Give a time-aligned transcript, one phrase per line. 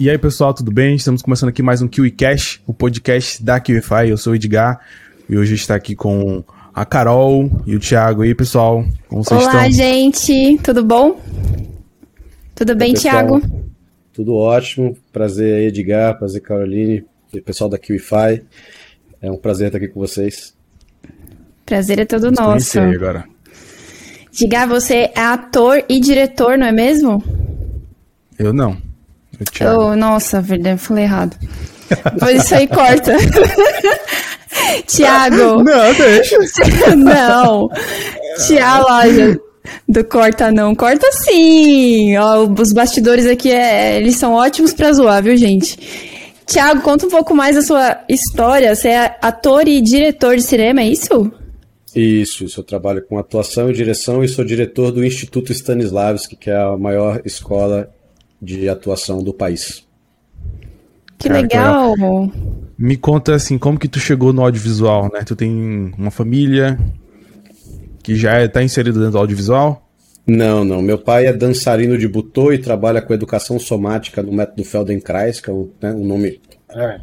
[0.00, 0.94] E aí, pessoal, tudo bem?
[0.94, 4.08] Estamos começando aqui mais um KiwiCast, o podcast da KiwiFi.
[4.08, 4.80] Eu sou o Edgar
[5.28, 6.42] e hoje está aqui com
[6.72, 8.24] a Carol e o Thiago.
[8.24, 9.60] E aí, pessoal, como vocês Olá, estão?
[9.60, 11.20] Olá, gente, tudo bom?
[12.54, 13.42] Tudo bem, Thiago?
[14.10, 14.96] Tudo ótimo.
[15.12, 18.42] Prazer aí, Edgar, prazer, Caroline, e pessoal da KiwiFi.
[19.20, 20.56] É um prazer estar aqui com vocês.
[21.66, 22.80] Prazer é todo Vamos nosso.
[22.80, 23.26] agora.
[24.32, 27.22] Diga, você é ator e diretor, não é mesmo?
[28.38, 28.88] Eu não.
[29.44, 29.82] Thiago.
[29.82, 31.36] Oh, nossa, verdade, eu falei errado.
[32.18, 33.16] Pois isso aí corta.
[34.86, 35.62] Tiago.
[35.62, 36.36] Não, deixa.
[36.96, 37.68] não.
[38.46, 39.40] Tiago, loja
[39.88, 40.74] do corta não.
[40.74, 42.16] Corta sim.
[42.16, 45.78] Ó, os bastidores aqui, é, eles são ótimos pra zoar, viu, gente?
[46.46, 48.74] Tiago, conta um pouco mais da sua história.
[48.74, 51.32] Você é ator e diretor de cinema, é isso?
[51.94, 52.60] Isso, isso.
[52.60, 56.76] Eu trabalho com atuação e direção e sou diretor do Instituto Stanislavski, que é a
[56.76, 57.90] maior escola
[58.40, 59.86] de atuação do país.
[61.18, 61.94] Que Cara, legal.
[62.78, 65.22] Me conta assim, como que tu chegou no audiovisual, né?
[65.24, 66.78] Tu tem uma família
[68.02, 69.86] que já está inserida dentro do audiovisual?
[70.26, 70.80] Não, não.
[70.80, 75.50] Meu pai é dançarino de butô e trabalha com educação somática no método Feldenkrais, que
[75.50, 76.40] é um, né, um nome
[76.74, 77.00] é.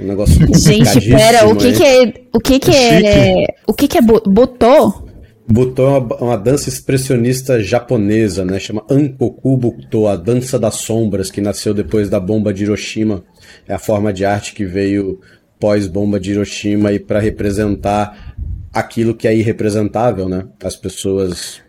[0.00, 2.14] Um negócio Gente, pera, o que, que é.
[2.32, 3.46] O que, que é.
[3.66, 5.07] O que, que é butô?
[5.50, 8.58] É uma, uma, dança expressionista japonesa, né?
[8.58, 13.24] Chama Ankoku Butô, a dança das sombras, que nasceu depois da bomba de Hiroshima.
[13.66, 15.20] É a forma de arte que veio
[15.58, 18.36] pós-bomba de Hiroshima e para representar
[18.72, 20.46] aquilo que é irrepresentável, né?
[20.62, 21.62] As pessoas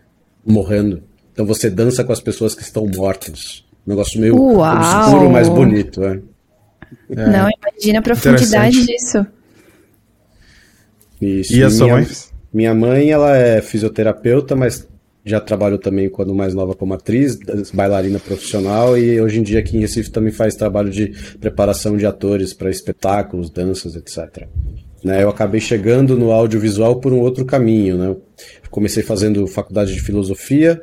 [0.44, 1.02] morrendo.
[1.32, 3.64] Então você dança com as pessoas que estão mortas.
[3.86, 4.76] Um negócio meio Uau.
[4.76, 6.20] obscuro, mas bonito, né?
[7.08, 7.26] É.
[7.26, 9.26] Não, imagina a profundidade disso.
[11.20, 11.54] Isso.
[11.54, 12.06] E a sua minha, mãe?
[12.52, 14.88] Minha mãe, ela é fisioterapeuta, mas
[15.24, 17.38] já trabalhou também quando mais nova como atriz,
[17.72, 22.06] bailarina profissional e hoje em dia aqui em Recife também faz trabalho de preparação de
[22.06, 24.48] atores para espetáculos, danças, etc.
[25.04, 28.16] Né, eu acabei chegando no audiovisual por um outro caminho, né?
[28.70, 30.82] Comecei fazendo faculdade de filosofia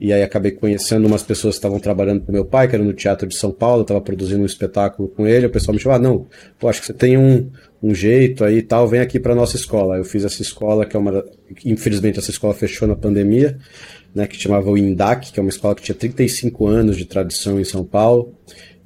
[0.00, 2.94] e aí acabei conhecendo umas pessoas que estavam trabalhando com meu pai, que era no
[2.94, 5.98] Teatro de São Paulo, estava produzindo um espetáculo com ele, o pessoal me chamou, ah,
[5.98, 6.26] não,
[6.58, 7.50] pô, acho que você tem um,
[7.82, 9.98] um jeito aí e tal, vem aqui para nossa escola.
[9.98, 11.22] Eu fiz essa escola, que é uma,
[11.66, 13.58] infelizmente essa escola fechou na pandemia,
[14.14, 17.60] né, que chamava o INDAC, que é uma escola que tinha 35 anos de tradição
[17.60, 18.34] em São Paulo,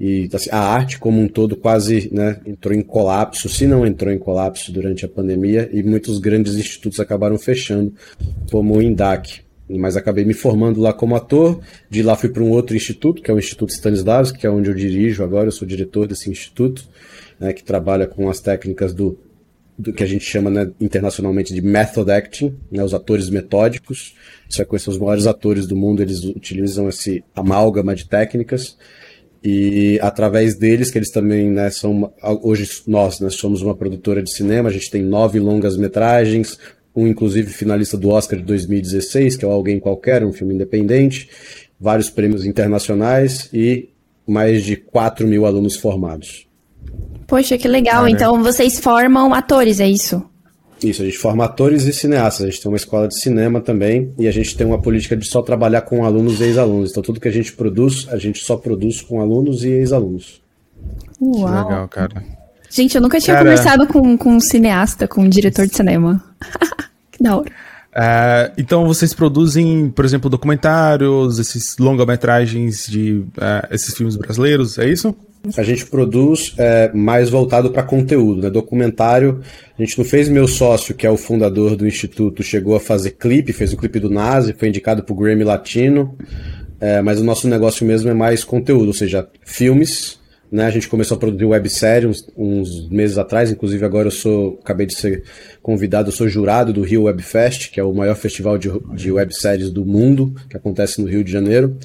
[0.00, 4.12] e assim, a arte como um todo quase né, entrou em colapso, se não entrou
[4.12, 7.94] em colapso durante a pandemia, e muitos grandes institutos acabaram fechando,
[8.50, 11.60] como o INDAC mas acabei me formando lá como ator.
[11.88, 14.70] De lá fui para um outro instituto, que é o Instituto Stanislavski, que é onde
[14.70, 15.48] eu dirijo agora.
[15.48, 16.88] Eu sou diretor desse instituto,
[17.40, 19.18] né, que trabalha com as técnicas do,
[19.78, 24.14] do que a gente chama né, internacionalmente de method acting, né, os atores metódicos.
[24.48, 28.76] Você vai conhecer os maiores atores do mundo, eles utilizam esse amálgama de técnicas.
[29.46, 32.10] E através deles, que eles também né, são.
[32.42, 36.58] Hoje nós né, somos uma produtora de cinema, a gente tem nove longas metragens,
[36.94, 41.28] um inclusive finalista do Oscar de 2016, que é o Alguém Qualquer, um filme independente,
[41.78, 43.88] vários prêmios internacionais e
[44.26, 46.46] mais de 4 mil alunos formados.
[47.26, 48.04] Poxa, que legal.
[48.04, 50.22] Ah, então vocês formam atores, é isso?
[50.82, 52.46] Isso, a gente forma atores e cineastas.
[52.46, 55.26] A gente tem uma escola de cinema também e a gente tem uma política de
[55.26, 56.90] só trabalhar com alunos e ex-alunos.
[56.90, 60.42] Então tudo que a gente produz, a gente só produz com alunos e ex-alunos.
[61.20, 61.34] Uau.
[61.34, 62.43] Que legal, cara.
[62.74, 63.48] Gente, eu nunca tinha Cara...
[63.48, 66.20] conversado com, com um cineasta, com um diretor de cinema.
[67.12, 67.48] que da hora.
[67.48, 74.88] Uh, então vocês produzem, por exemplo, documentários, esses longa-metragens de uh, esses filmes brasileiros, é
[74.88, 75.14] isso?
[75.56, 78.50] A gente produz é, mais voltado para conteúdo, né?
[78.50, 79.42] Documentário,
[79.78, 83.10] a gente não fez meu sócio, que é o fundador do instituto, chegou a fazer
[83.10, 86.16] clipe, fez o clipe do Nazi, foi indicado para o Grammy Latino,
[86.80, 90.18] é, mas o nosso negócio mesmo é mais conteúdo, ou seja, filmes
[90.54, 90.66] né?
[90.66, 94.86] A gente começou a produzir websérie uns, uns, meses atrás, inclusive agora eu sou, acabei
[94.86, 95.24] de ser
[95.60, 99.10] convidado, eu sou jurado do Rio Web Fest, que é o maior festival de, de
[99.10, 101.76] webséries do mundo, que acontece no Rio de Janeiro.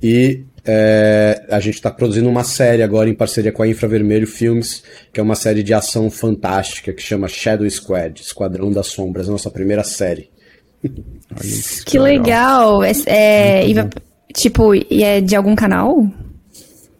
[0.00, 4.84] E é, a gente está produzindo uma série agora em parceria com a Infravermelho Filmes,
[5.12, 9.32] que é uma série de ação fantástica que chama Shadow Squad, Esquadrão das Sombras, a
[9.32, 10.30] nossa primeira série.
[11.84, 12.84] que legal!
[12.84, 13.74] É, é, e,
[14.32, 16.08] tipo, e é de algum canal?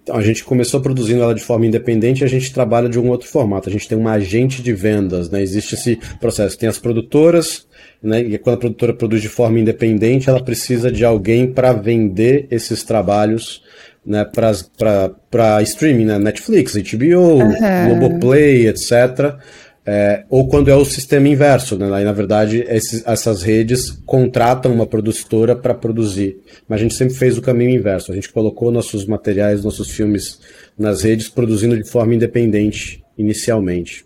[0.03, 3.09] Então, a gente começou produzindo ela de forma independente e a gente trabalha de um
[3.09, 3.69] outro formato.
[3.69, 5.41] A gente tem uma agente de vendas, né?
[5.41, 6.59] Existe esse processo.
[6.59, 7.67] Tem as produtoras,
[8.03, 8.21] né?
[8.21, 12.83] E quando a produtora produz de forma independente, ela precisa de alguém para vender esses
[12.83, 13.63] trabalhos
[14.05, 16.19] né, para streaming, né?
[16.19, 17.99] Netflix, HBO, uhum.
[17.99, 19.37] Globoplay, etc.
[19.85, 21.93] É, ou quando é o sistema inverso, né?
[21.93, 26.39] Aí, na verdade, esses, essas redes contratam uma produtora para produzir.
[26.69, 28.13] Mas a gente sempre fez o caminho inverso.
[28.13, 30.41] A gente colocou nossos materiais, nossos filmes
[30.79, 34.05] nas redes, produzindo de forma independente inicialmente.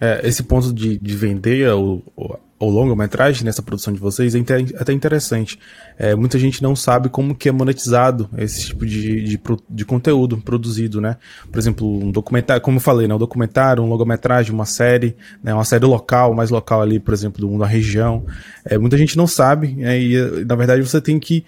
[0.00, 2.34] É, esse ponto de, de vender o, o
[2.68, 4.38] longa-metragem nessa produção de vocês é
[4.78, 5.58] até interessante.
[5.98, 9.40] É, muita gente não sabe como que é monetizado esse tipo de, de,
[9.70, 11.16] de, conteúdo produzido, né?
[11.50, 13.14] Por exemplo, um documentário, como eu falei, né?
[13.14, 15.54] Um documentário, um longa-metragem, uma série, né?
[15.54, 18.26] uma série local, mais local ali, por exemplo, da região.
[18.62, 21.44] É, muita gente não sabe, é, e na verdade você tem que,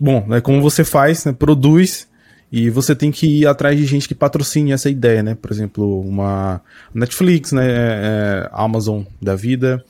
[0.00, 2.08] bom, né, como você faz, né, produz
[2.50, 5.34] e você tem que ir atrás de gente que patrocine essa ideia, né?
[5.34, 6.60] Por exemplo, uma
[6.94, 7.66] Netflix, né?
[7.66, 9.84] É, Amazon da vida,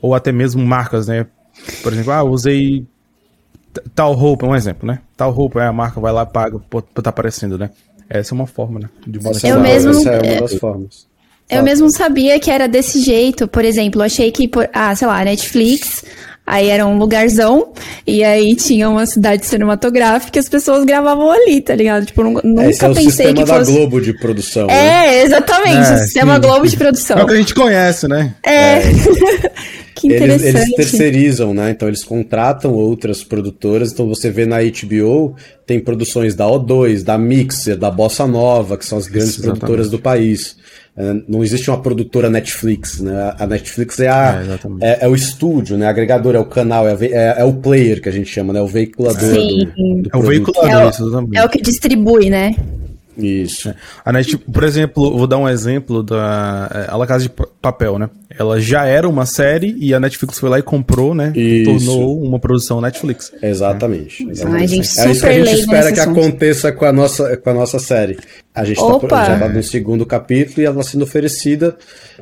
[0.00, 1.26] ou até mesmo marcas, né?
[1.82, 2.86] Por exemplo, ah, usei
[3.94, 5.00] tal roupa, um exemplo, né?
[5.16, 7.70] Tal roupa, é a marca vai lá paga por estar tá aparecendo, né?
[8.08, 8.88] Essa é uma forma, né?
[9.06, 9.50] De monetizar.
[9.50, 11.08] Eu mesmo, Essa é uma das formas.
[11.50, 13.48] Eu mesmo sabia que era desse jeito.
[13.48, 16.04] Por exemplo, eu achei que, por, ah, sei lá, Netflix,
[16.46, 17.72] aí era um lugarzão,
[18.06, 22.06] e aí tinha uma cidade cinematográfica e as pessoas gravavam ali, tá ligado?
[22.06, 23.72] Tipo, nunca Esse é o pensei sistema que fosse...
[23.72, 24.68] da Globo de produção.
[24.68, 25.22] É, né?
[25.22, 26.40] exatamente, é, o sistema sim.
[26.40, 27.18] Globo de produção.
[27.18, 28.34] É o que a gente conhece, né?
[28.42, 28.78] É.
[28.78, 28.82] é.
[29.98, 30.48] Que interessante.
[30.48, 31.70] Eles, eles, terceirizam, né?
[31.70, 33.92] Então eles contratam outras produtoras.
[33.92, 35.34] Então você vê na HBO,
[35.66, 39.90] tem produções da O2, da Mixer, da Bossa Nova, que são as grandes Isso, produtoras
[39.90, 40.56] do país.
[40.96, 43.34] É, não existe uma produtora Netflix, né?
[43.38, 44.42] A Netflix é, a,
[44.80, 45.86] é, é, é o estúdio, né?
[45.86, 48.60] agregador, é o canal, é, é, é, o player que a gente chama, né?
[48.60, 49.20] O veiculador.
[49.20, 49.68] Sim.
[49.76, 50.92] Do, do é o veiculador,
[51.34, 52.56] é o, é o que distribui, né?
[53.18, 53.74] Isso.
[54.04, 57.30] A Net, por exemplo, vou dar um exemplo da é, A La Casa de
[57.60, 58.08] Papel, né?
[58.30, 61.32] Ela já era uma série e a Netflix foi lá e comprou, né?
[61.34, 61.64] Isso.
[61.64, 63.32] Tornou uma produção Netflix.
[63.42, 64.24] Exatamente.
[64.24, 64.32] Né?
[64.32, 64.60] exatamente.
[64.60, 66.20] Ai, gente, é isso que a gente espera que assunto.
[66.20, 68.18] aconteça com a, nossa, com a nossa série.
[68.54, 71.76] A gente está já tá no segundo capítulo e ela está sendo oferecida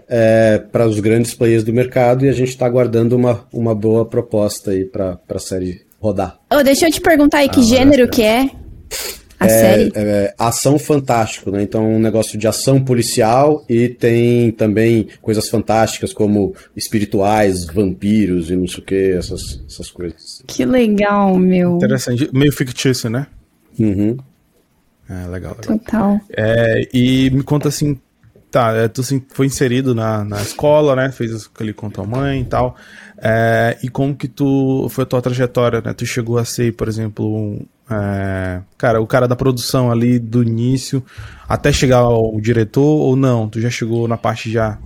[0.08, 4.04] é, para os grandes players do mercado e a gente está aguardando uma, uma boa
[4.06, 6.38] proposta aí para a série rodar.
[6.52, 8.50] Oh, deixa eu te perguntar aí que ah, gênero que é.
[9.38, 9.93] A é, série?
[9.94, 11.62] É, ação fantástico, né?
[11.62, 18.56] Então, um negócio de ação policial e tem também coisas fantásticas como espirituais, vampiros e
[18.56, 20.43] não sei o que, essas, essas coisas.
[20.47, 21.77] Que legal, meu.
[21.77, 22.31] Interessante.
[22.33, 23.27] Meio fictício, né?
[23.79, 24.17] Uhum.
[25.09, 25.79] É, legal, legal.
[25.79, 26.21] Total.
[26.31, 27.99] É, e me conta assim,
[28.50, 31.12] tá, é, tu foi inserido na, na escola, né?
[31.12, 32.77] Fez ali com tua mãe e tal.
[33.19, 35.93] É, e como que tu foi a tua trajetória, né?
[35.95, 37.61] Tu chegou a ser, por exemplo, um,
[37.91, 41.03] é, cara, o cara da produção ali do início
[41.49, 43.49] até chegar ao diretor ou não?
[43.49, 44.79] Tu já chegou na parte já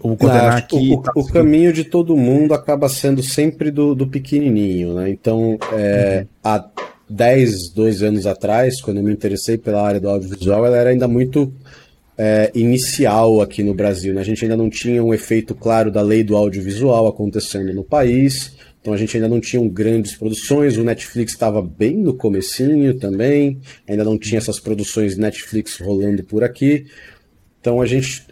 [0.00, 0.92] vou coordenar não, aqui.
[0.92, 5.10] O, tá o, caminho de todo mundo acaba sendo sempre do, do pequenininho, né?
[5.10, 6.26] Então, é, uhum.
[6.44, 6.64] há
[7.08, 11.08] 10, 12 anos atrás, quando eu me interessei pela área do audiovisual, ela era ainda
[11.08, 11.52] muito
[12.16, 14.14] é, inicial aqui no Brasil.
[14.14, 14.20] Né?
[14.20, 18.56] A gente ainda não tinha um efeito claro da lei do audiovisual acontecendo no país.
[18.80, 23.58] Então a gente ainda não tinha grandes produções, o Netflix estava bem no comecinho também,
[23.88, 26.84] ainda não tinha essas produções Netflix rolando por aqui.
[27.58, 28.26] Então a gente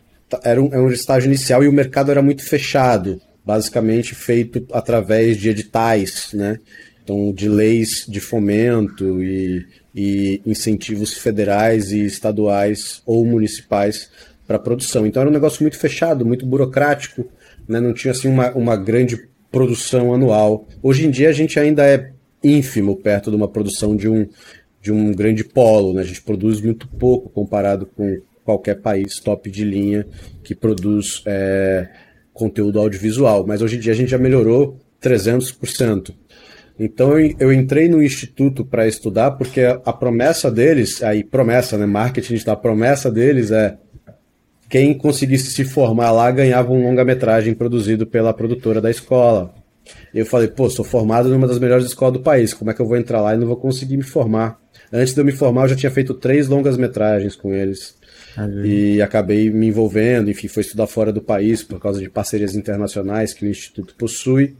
[0.44, 5.38] era um, era um estágio inicial e o mercado era muito fechado, basicamente feito através
[5.38, 6.58] de editais, né?
[7.02, 9.64] Então de leis de fomento e,
[9.94, 14.10] e incentivos federais e estaduais ou municipais
[14.46, 15.06] para produção.
[15.06, 17.26] Então era um negócio muito fechado, muito burocrático,
[17.68, 17.80] né?
[17.80, 20.66] não tinha assim uma, uma grande produção anual.
[20.82, 22.12] Hoje em dia a gente ainda é
[22.42, 24.26] ínfimo perto de uma produção de um,
[24.80, 26.00] de um grande polo, né?
[26.00, 30.06] A gente produz muito pouco comparado com qualquer país top de linha
[30.42, 31.88] que produz é,
[32.32, 33.46] conteúdo audiovisual.
[33.46, 36.12] Mas hoje em dia a gente já melhorou 300%.
[36.78, 42.38] Então eu, entrei no instituto para estudar porque a promessa deles, aí promessa, né, marketing,
[42.48, 43.76] a promessa deles é
[44.68, 49.54] quem conseguisse se formar lá ganhava um longa-metragem produzido pela produtora da escola.
[50.14, 52.86] Eu falei, pô, sou formado numa das melhores escolas do país, como é que eu
[52.86, 54.58] vou entrar lá e não vou conseguir me formar?
[54.90, 57.96] Antes de eu me formar, eu já tinha feito três longas-metragens com eles.
[58.64, 63.34] E acabei me envolvendo, enfim, fui estudar fora do país por causa de parcerias internacionais
[63.34, 64.56] que o Instituto possui.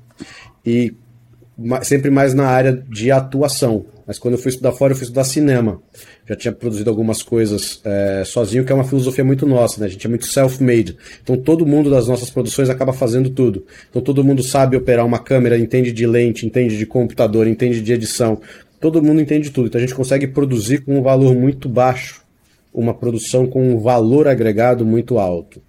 [0.65, 0.95] E
[1.83, 3.87] sempre mais na área de atuação.
[4.07, 5.81] Mas quando eu fui estudar fora, eu fui estudar cinema.
[6.27, 9.87] Já tinha produzido algumas coisas é, sozinho, que é uma filosofia muito nossa, né?
[9.87, 10.97] A gente é muito self-made.
[11.23, 13.65] Então todo mundo das nossas produções acaba fazendo tudo.
[13.91, 17.93] Então todo mundo sabe operar uma câmera, entende de lente, entende de computador, entende de
[17.93, 18.41] edição.
[18.81, 19.69] Todo mundo entende tudo.
[19.69, 22.23] Então a gente consegue produzir com um valor muito baixo,
[22.75, 25.63] uma produção com um valor agregado muito alto.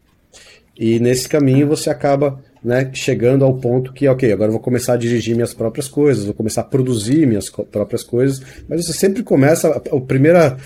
[0.77, 4.93] E nesse caminho você acaba né, chegando ao ponto que, ok, agora eu vou começar
[4.93, 9.21] a dirigir minhas próprias coisas, vou começar a produzir minhas próprias coisas, mas você sempre
[9.23, 10.57] começa, a primeira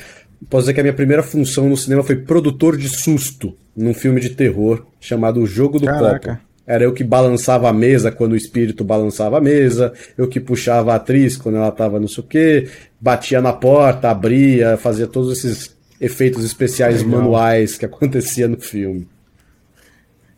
[0.49, 4.21] posso dizer que a minha primeira função no cinema foi produtor de susto num filme
[4.21, 6.35] de terror chamado O Jogo do Caraca.
[6.35, 6.47] Copo.
[6.65, 10.91] Era eu que balançava a mesa quando o espírito balançava a mesa, eu que puxava
[10.91, 12.67] a atriz quando ela tava não sei o quê,
[12.99, 17.21] batia na porta, abria, fazia todos esses efeitos especiais Legal.
[17.21, 19.07] manuais que acontecia no filme.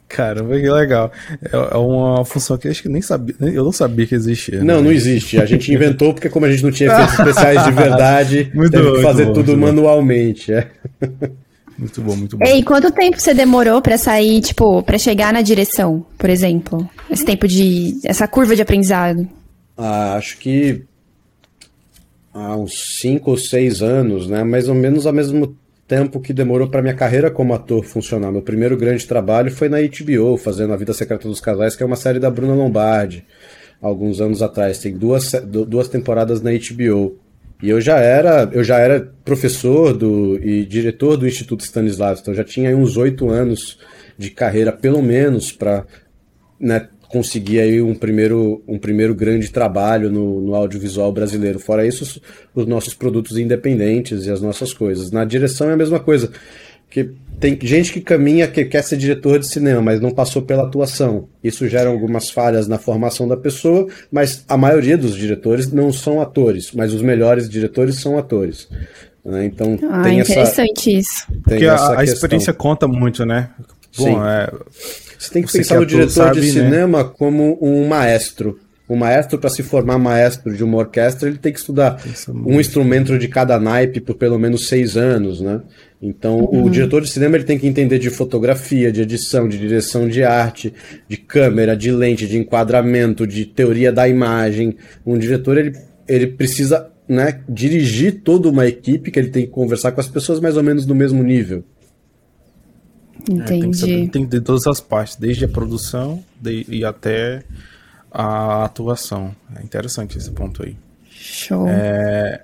[0.10, 1.12] Caramba, que legal.
[1.40, 4.64] É, é uma função que eu acho que nem sabia, eu não sabia que existia.
[4.64, 4.82] Não, né?
[4.82, 5.40] não existe.
[5.40, 8.90] A gente inventou porque como a gente não tinha efeitos especiais de verdade, muito teve
[8.90, 10.52] bom, que fazer bom, tudo manualmente.
[10.52, 10.68] É.
[11.78, 12.46] Muito bom, muito bom.
[12.46, 16.90] E quanto tempo você demorou para sair, tipo, para chegar na direção, por exemplo?
[17.10, 19.30] Esse tempo de essa curva de aprendizado?
[19.78, 20.84] Ah, acho que
[22.34, 24.44] há uns 5 ou 6 anos, né?
[24.44, 25.56] Mais ou menos ao mesmo
[25.90, 28.32] tempo que demorou para minha carreira como ator funcionar.
[28.32, 31.86] Meu primeiro grande trabalho foi na HBO, fazendo A Vida Secreta dos Casais, que é
[31.86, 33.26] uma série da Bruna Lombardi,
[33.82, 34.78] alguns anos atrás.
[34.78, 37.18] Tem duas, duas temporadas na HBO.
[37.62, 42.34] E eu já era, eu já era professor do, e diretor do Instituto Stanislavski, então
[42.34, 43.80] já tinha uns oito anos
[44.18, 45.86] de carreira, pelo menos, para
[46.60, 51.60] né, conseguir aí um primeiro, um primeiro grande trabalho no, no audiovisual brasileiro.
[51.60, 52.22] Fora isso, os,
[52.54, 55.12] os, nossos produtos independentes e as nossas coisas.
[55.12, 56.32] Na direção é a mesma coisa.
[56.88, 60.64] Que tem gente que caminha que quer ser diretor de cinema, mas não passou pela
[60.64, 61.28] atuação.
[61.44, 66.22] Isso gera algumas falhas na formação da pessoa, mas a maioria dos diretores não são
[66.22, 68.68] atores, mas os melhores diretores são atores.
[69.24, 69.46] Né?
[69.46, 71.28] Então ah, tem interessante essa, isso.
[71.44, 73.50] Porque a, a experiência conta muito, né?
[73.98, 74.16] Bom, Sim.
[74.26, 74.52] É,
[75.20, 76.54] você tem que Você pensar que no diretor sabe, de né?
[76.54, 77.12] cinema né?
[77.18, 78.58] como um maestro.
[78.90, 82.02] Um maestro, para se formar maestro de uma orquestra, ele tem que estudar
[82.44, 85.62] um instrumento de cada naipe por pelo menos seis anos, né?
[86.02, 86.64] Então, uhum.
[86.64, 90.24] o diretor de cinema ele tem que entender de fotografia, de edição, de direção de
[90.24, 90.74] arte,
[91.08, 94.76] de câmera, de lente, de enquadramento, de teoria da imagem.
[95.06, 95.74] Um diretor ele,
[96.08, 100.40] ele precisa né, dirigir toda uma equipe que ele tem que conversar com as pessoas
[100.40, 101.64] mais ou menos no mesmo nível.
[103.24, 103.42] Entendi.
[103.42, 106.86] É, tem, que saber, tem que ter todas as partes, desde a produção de, e
[106.86, 107.44] até
[108.12, 109.36] a atuação.
[109.56, 110.76] É interessante esse ponto aí.
[111.10, 111.68] Show.
[111.68, 112.42] É,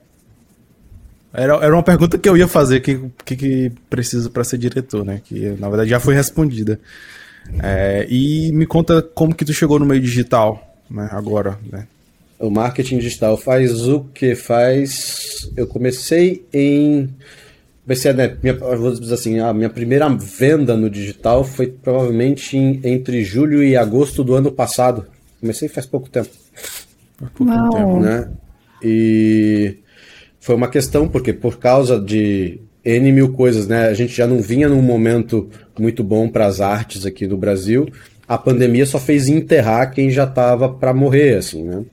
[1.33, 5.03] era, era uma pergunta que eu ia fazer, que, que, que precisa para ser diretor,
[5.03, 5.21] né?
[5.23, 6.79] Que na verdade já foi respondida.
[7.61, 11.09] É, e me conta como que tu chegou no meio digital, né?
[11.11, 11.87] Agora, né?
[12.39, 15.49] O marketing digital faz o que faz.
[15.55, 17.09] Eu comecei em
[17.85, 22.57] vai ser, né, minha, vou dizer assim, a minha primeira venda no digital foi provavelmente
[22.57, 25.05] em, entre julho e agosto do ano passado.
[25.39, 26.29] Comecei faz pouco tempo.
[27.17, 27.69] pouco Uau.
[27.69, 28.29] tempo, né?
[28.81, 29.77] E
[30.39, 33.87] foi uma questão, porque por causa de N mil coisas, né?
[33.87, 35.49] A gente já não vinha num momento
[35.79, 37.87] muito bom para as artes aqui no Brasil.
[38.27, 41.83] A pandemia só fez enterrar quem já estava para morrer, assim, né?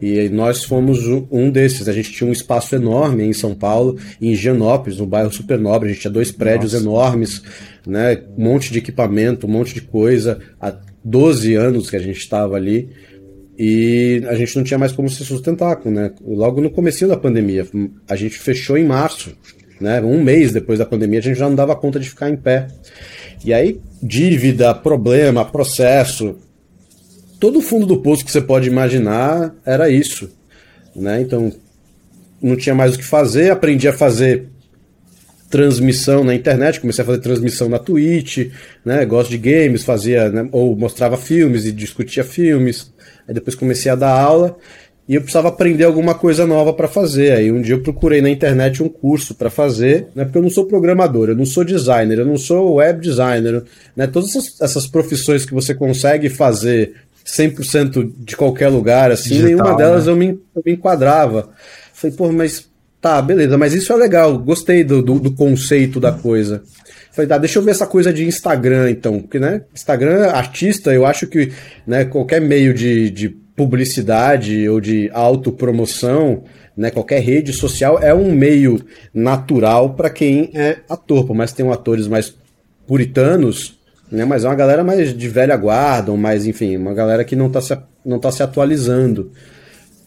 [0.00, 1.00] E nós fomos
[1.30, 1.88] um desses.
[1.88, 5.88] A gente tinha um espaço enorme em São Paulo, em Higienópolis, no bairro Super Nobre.
[5.88, 6.84] A gente tinha dois prédios Nossa.
[6.84, 7.42] enormes,
[7.86, 8.22] né?
[8.36, 10.38] um monte de equipamento, um monte de coisa.
[10.60, 12.90] Há 12 anos que a gente estava ali.
[13.58, 15.80] E a gente não tinha mais como se sustentar.
[15.86, 16.12] Né?
[16.26, 17.66] Logo no começo da pandemia.
[18.08, 19.32] A gente fechou em março.
[19.80, 20.00] Né?
[20.02, 22.66] Um mês depois da pandemia, a gente já não dava conta de ficar em pé.
[23.44, 26.36] E aí, dívida, problema, processo,
[27.38, 30.30] todo o fundo do poço que você pode imaginar era isso.
[30.94, 31.20] Né?
[31.20, 31.52] Então,
[32.40, 34.48] não tinha mais o que fazer, aprendi a fazer
[35.50, 38.50] transmissão na internet, comecei a fazer transmissão na Twitch,
[38.84, 39.04] né?
[39.04, 40.48] Gosto de games, fazia, né?
[40.50, 42.92] ou mostrava filmes e discutia filmes.
[43.28, 44.56] Aí depois comecei a dar aula
[45.08, 47.32] e eu precisava aprender alguma coisa nova para fazer.
[47.32, 50.24] Aí um dia eu procurei na internet um curso para fazer, né?
[50.24, 53.62] Porque eu não sou programador, eu não sou designer, eu não sou web designer,
[53.94, 54.06] né?
[54.06, 56.94] Todas essas, essas profissões que você consegue fazer
[57.26, 60.12] 100% de qualquer lugar, assim, Digital, nenhuma delas né?
[60.12, 61.50] eu, me, eu me enquadrava.
[61.92, 62.68] Falei, pô, mas
[63.00, 66.62] tá, beleza, mas isso é legal, gostei do, do, do, conceito da coisa.
[67.10, 71.04] Falei, tá, deixa eu ver essa coisa de Instagram, então, porque, né, Instagram, artista, eu
[71.04, 71.52] acho que,
[71.86, 76.44] né, qualquer meio de, de publicidade ou de autopromoção,
[76.76, 78.80] né, qualquer rede social é um meio
[79.12, 82.34] natural para quem é ator, por mais que tenham atores mais
[82.86, 83.75] puritanos,
[84.10, 84.24] né?
[84.24, 87.46] Mas é uma galera mais de velha guarda, ou mais, enfim, uma galera que não
[87.46, 89.30] está se, não tá se atualizando.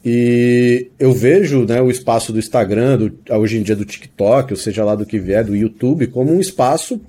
[0.03, 4.57] E eu vejo né, o espaço do Instagram, do, hoje em dia do TikTok, ou
[4.57, 7.01] seja lá do que vier, do YouTube, como um espaço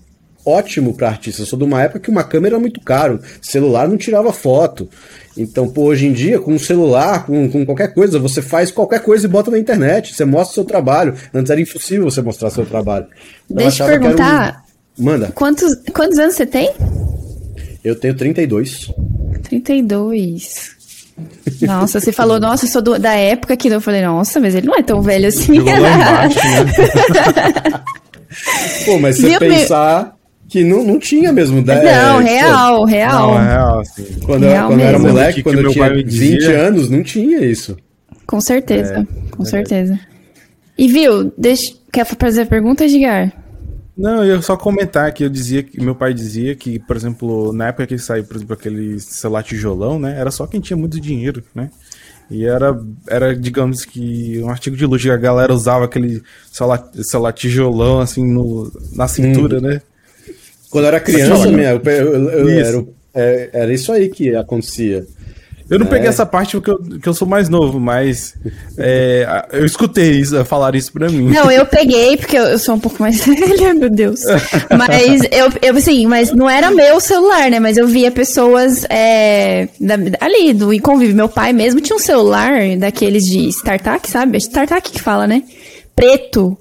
[0.44, 1.42] ótimo para artista.
[1.42, 4.88] Eu sou de uma época que uma câmera era muito caro, celular não tirava foto.
[5.36, 9.00] Então, pô, hoje em dia, com um celular, com, com qualquer coisa, você faz qualquer
[9.00, 10.14] coisa e bota na internet.
[10.14, 11.14] Você mostra seu trabalho.
[11.32, 13.06] Antes era impossível você mostrar seu trabalho.
[13.48, 14.64] Então, Deixa eu perguntar.
[14.98, 15.32] Manda.
[15.34, 16.70] Quantos, quantos anos você tem?
[17.82, 18.90] Eu tenho 32.
[19.42, 20.78] 32.
[21.62, 24.66] Nossa, você falou, nossa, eu sou do, da época que eu falei, nossa, mas ele
[24.66, 25.56] não é tão velho assim.
[25.58, 27.82] Embaixo, né?
[28.86, 30.14] Pô, mas você Viu, pensar
[30.48, 31.60] que não, não tinha mesmo.
[31.62, 31.74] né?
[31.82, 33.38] Não, É, real, Não, real.
[33.38, 34.06] é real, assim.
[34.24, 36.02] quando, eu, Real quando eu era moleque, Que- quando que eu meu tinha pai me
[36.04, 37.76] 20 dizia- anos, não tinha isso.
[38.26, 39.98] Com certeza, com certeza.
[40.78, 43.32] E viu, deixa, quer fazer a pergunta, Edgar?
[44.00, 47.52] Não, eu ia só comentar que eu dizia que meu pai dizia que, por exemplo,
[47.52, 50.18] na época que saiu, por exemplo, aquele celular tijolão, né?
[50.18, 51.70] Era só quem tinha muito dinheiro, né?
[52.30, 55.12] E era, era, digamos que, um artigo de luxo.
[55.12, 59.82] A galera usava aquele celular, celular tijolão, assim, no, na cintura, né?
[60.70, 62.88] Quando eu era criança, minha, eu, eu- eu- Isso.
[63.12, 65.04] era, é- era isso aí que acontecia.
[65.70, 66.10] Eu não peguei É.
[66.10, 68.34] essa parte porque eu, que eu sou mais novo, mas
[68.76, 71.30] é, eu escutei isso, falar isso pra mim.
[71.30, 74.20] Não, eu peguei, porque eu, eu sou um pouco mais velha, meu Deus.
[74.76, 77.60] Mas eu, eu assim, mas não era meu celular, né?
[77.60, 81.14] Mas eu via pessoas é, da- ali, do convívio.
[81.14, 84.36] Meu pai mesmo tinha um celular daqueles de StarTAC, sabe?
[84.36, 85.44] É StarTAC que fala, né?
[85.94, 86.58] Preto.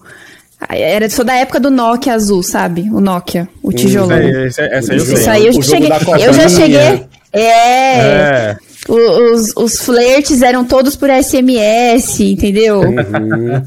[0.69, 2.81] Era só da época do Nokia azul, sabe?
[2.91, 4.17] O Nokia, o tijolão.
[4.17, 5.03] É, essa, essa aí eu.
[5.13, 5.89] Isso aí eu jogo cheguei.
[6.27, 7.05] Eu já cheguei.
[7.31, 7.39] É.
[7.41, 8.57] É.
[8.89, 12.81] Os, os flertes eram todos por SMS, entendeu?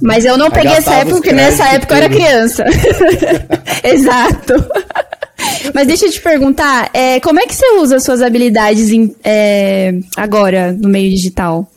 [0.00, 2.64] Mas eu não peguei essa época, porque nessa créditos época eu era criança.
[3.84, 4.54] Exato.
[5.72, 9.14] Mas deixa eu te perguntar, é, como é que você usa as suas habilidades em-
[9.22, 11.70] é, agora no meio digital?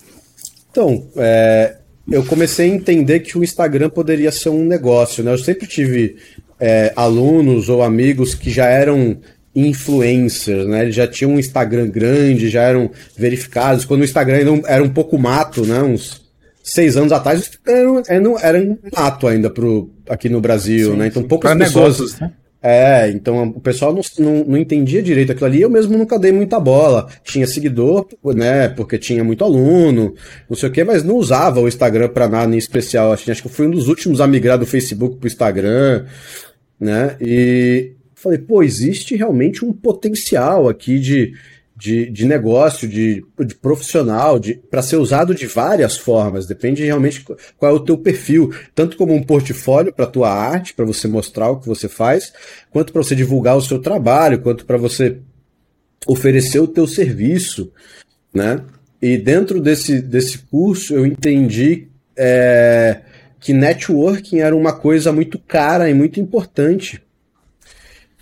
[0.72, 1.75] Então, é,
[2.12, 5.32] eu comecei a entender que o Instagram poderia ser um negócio, né?
[5.32, 6.16] Eu sempre tive
[6.60, 9.18] é, alunos ou amigos que já eram
[9.56, 10.84] influencers, né?
[10.84, 13.86] Eles já tinham um Instagram grande, já eram verificados.
[13.86, 15.82] Quando o Instagram ainda era um pouco mato, né?
[15.82, 16.22] Uns
[16.64, 20.96] seis anos atrás, o Instagram era, um- era um mato ainda pro, aqui no Brasil,
[20.96, 21.08] né?
[21.08, 21.94] Então poucas Pra pessoas...
[22.00, 22.32] negócios, né?
[22.68, 25.62] É, então o pessoal não, não, não entendia direito aquilo ali.
[25.62, 27.08] Eu mesmo nunca dei muita bola.
[27.24, 28.68] Tinha seguidor, né?
[28.70, 30.16] Porque tinha muito aluno,
[30.50, 33.14] não sei o quê, mas não usava o Instagram pra nada em especial.
[33.14, 36.06] Acho, acho que eu fui um dos últimos a migrar do Facebook pro Instagram,
[36.80, 37.16] né?
[37.22, 37.92] E
[38.25, 41.34] falei, pô, existe realmente um potencial aqui de,
[41.77, 46.48] de, de negócio, de, de profissional, de, para ser usado de várias formas.
[46.48, 47.24] Depende realmente
[47.58, 51.51] qual é o teu perfil, tanto como um portfólio para tua arte, para você mostrar
[51.51, 52.34] o que você faz,
[52.72, 55.17] quanto para você divulgar o seu trabalho, quanto para você
[56.08, 57.71] oferecer o teu serviço,
[58.34, 58.62] né?
[59.02, 63.02] E dentro desse, desse curso eu entendi é,
[63.39, 67.05] que networking era uma coisa muito cara e muito importante.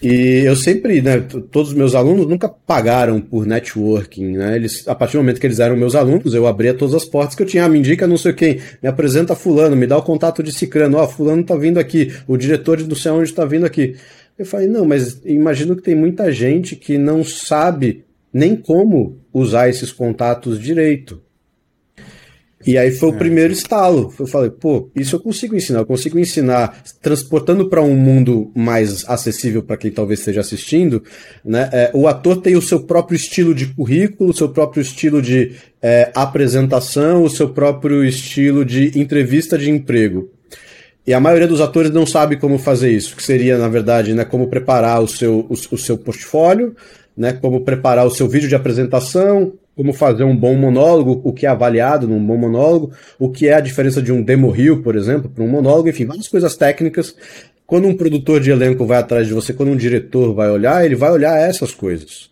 [0.03, 4.57] E eu sempre, né, todos os meus alunos nunca pagaram por networking, né?
[4.57, 7.35] Eles, a partir do momento que eles eram meus alunos, eu abria todas as portas
[7.35, 10.03] que eu tinha, ah, me indica não sei quem, me apresenta fulano, me dá o
[10.03, 13.45] contato de cicrano, ó, fulano tá vindo aqui, o diretor de não sei onde tá
[13.45, 13.95] vindo aqui.
[14.37, 19.69] Eu falei, não, mas imagino que tem muita gente que não sabe nem como usar
[19.69, 21.22] esses contatos direito.
[22.65, 24.13] E aí foi o primeiro estalo.
[24.17, 25.79] Eu falei, pô, isso eu consigo ensinar.
[25.79, 31.03] Eu consigo ensinar transportando para um mundo mais acessível para quem talvez esteja assistindo.
[31.43, 31.69] Né?
[31.73, 35.51] É, o ator tem o seu próprio estilo de currículo, o seu próprio estilo de
[35.81, 40.29] é, apresentação, o seu próprio estilo de entrevista de emprego.
[41.05, 44.23] E a maioria dos atores não sabe como fazer isso, que seria, na verdade, né,
[44.23, 46.73] como preparar o seu, o, o seu portfólio,
[47.15, 51.45] né, como preparar o seu vídeo de apresentação, como fazer um bom monólogo, o que
[51.45, 54.95] é avaliado num bom monólogo, o que é a diferença de um demo reel, por
[54.95, 57.15] exemplo, para um monólogo, enfim, várias coisas técnicas.
[57.65, 60.95] Quando um produtor de elenco vai atrás de você, quando um diretor vai olhar, ele
[60.95, 62.29] vai olhar essas coisas.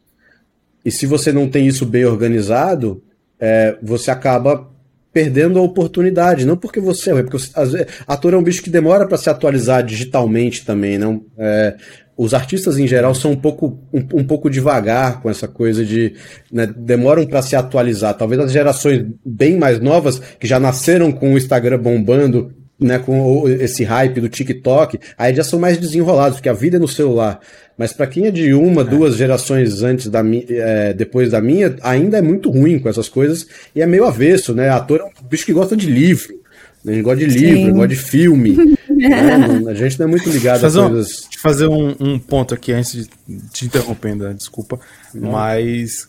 [0.85, 3.03] E se você não tem isso bem organizado,
[3.39, 4.69] é, você acaba
[5.13, 8.69] perdendo a oportunidade, não porque você é porque você, vezes, ator é um bicho que
[8.69, 11.25] demora para se atualizar digitalmente também, não?
[11.37, 11.75] É,
[12.21, 16.13] os artistas em geral são um pouco, um, um pouco devagar com essa coisa de
[16.51, 18.13] né, demoram para se atualizar.
[18.13, 23.49] Talvez as gerações bem mais novas que já nasceram com o Instagram bombando, né, com
[23.49, 27.39] esse hype do TikTok, aí já são mais desenrolados, porque a vida é no celular.
[27.75, 28.85] Mas para quem é de uma, é.
[28.85, 33.47] duas gerações antes da é, depois da minha, ainda é muito ruim com essas coisas
[33.75, 34.69] e é meio avesso, né?
[34.69, 36.39] Ator é um bicho que gosta de livro.
[36.85, 37.01] Né?
[37.01, 37.71] Gosta de livro, Sim.
[37.71, 38.77] gosta de filme.
[39.09, 39.71] né?
[39.71, 41.07] A gente não é muito ligado fazer a coisas.
[41.07, 43.09] Um, deixa eu fazer um, um, ponto aqui antes de
[43.51, 44.79] te interrompendo, desculpa.
[45.13, 45.31] Não.
[45.31, 46.07] Mas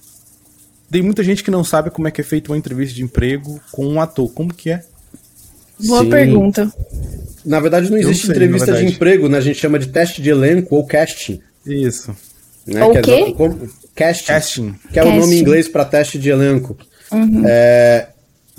[0.91, 3.61] tem muita gente que não sabe como é que é feita uma entrevista de emprego
[3.71, 4.31] com um ator.
[4.33, 4.85] Como que é?
[5.81, 6.11] Boa Sim.
[6.11, 6.73] pergunta.
[7.45, 9.39] Na verdade, não existe sei, entrevista de emprego, né?
[9.39, 11.41] A gente chama de teste de elenco ou casting.
[11.67, 12.15] Isso.
[12.67, 12.85] Né?
[12.85, 13.11] O que quê?
[13.11, 14.75] É, como, casting, casting.
[14.93, 15.19] Que é casting.
[15.19, 16.77] o nome em inglês para teste de elenco.
[17.11, 17.43] Uhum.
[17.47, 18.09] É,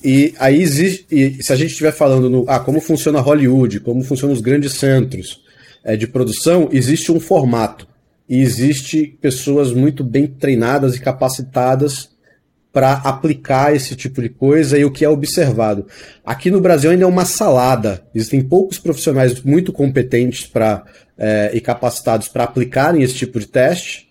[0.03, 1.05] e aí existe.
[1.11, 2.45] E se a gente estiver falando no.
[2.47, 5.41] Ah, como funciona Hollywood, como funcionam os grandes centros
[5.83, 7.87] é, de produção, existe um formato.
[8.27, 12.09] E existe pessoas muito bem treinadas e capacitadas
[12.71, 15.85] para aplicar esse tipo de coisa e o que é observado.
[16.25, 18.01] Aqui no Brasil ainda é uma salada.
[18.15, 20.83] Existem poucos profissionais muito competentes para
[21.17, 24.07] é, e capacitados para aplicarem esse tipo de teste.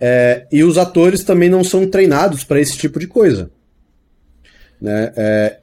[0.00, 3.50] É, e os atores também não são treinados para esse tipo de coisa.
[4.80, 5.12] Né?
[5.16, 5.58] É,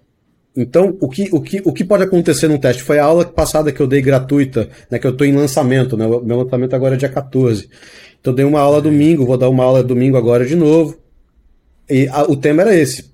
[0.56, 2.84] então, o que, o, que, o que pode acontecer num teste?
[2.84, 6.06] Foi a aula passada que eu dei gratuita, né, que eu estou em lançamento, né,
[6.06, 7.69] meu lançamento agora é dia 14.
[8.19, 10.97] Então, eu dei uma aula domingo, vou dar uma aula domingo agora de novo.
[11.89, 13.12] E a, o tema era esse.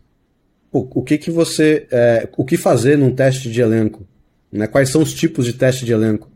[0.72, 1.88] O, o que que você.
[1.92, 4.06] É, o que fazer num teste de elenco?
[4.52, 4.68] Né?
[4.68, 6.30] Quais são os tipos de teste de elenco?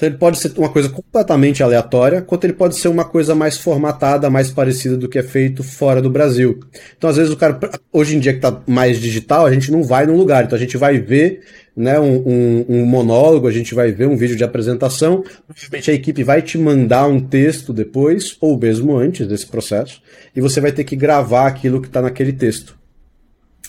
[0.00, 3.58] Então ele pode ser uma coisa completamente aleatória, quanto ele pode ser uma coisa mais
[3.58, 6.58] formatada, mais parecida do que é feito fora do Brasil.
[6.96, 7.60] Então, às vezes, o cara,
[7.92, 10.58] hoje em dia que está mais digital, a gente não vai num lugar, então a
[10.58, 11.42] gente vai ver
[11.76, 15.94] né, um, um, um, monólogo, a gente vai ver um vídeo de apresentação, provavelmente a
[15.94, 20.00] equipe vai te mandar um texto depois, ou mesmo antes desse processo,
[20.34, 22.74] e você vai ter que gravar aquilo que está naquele texto.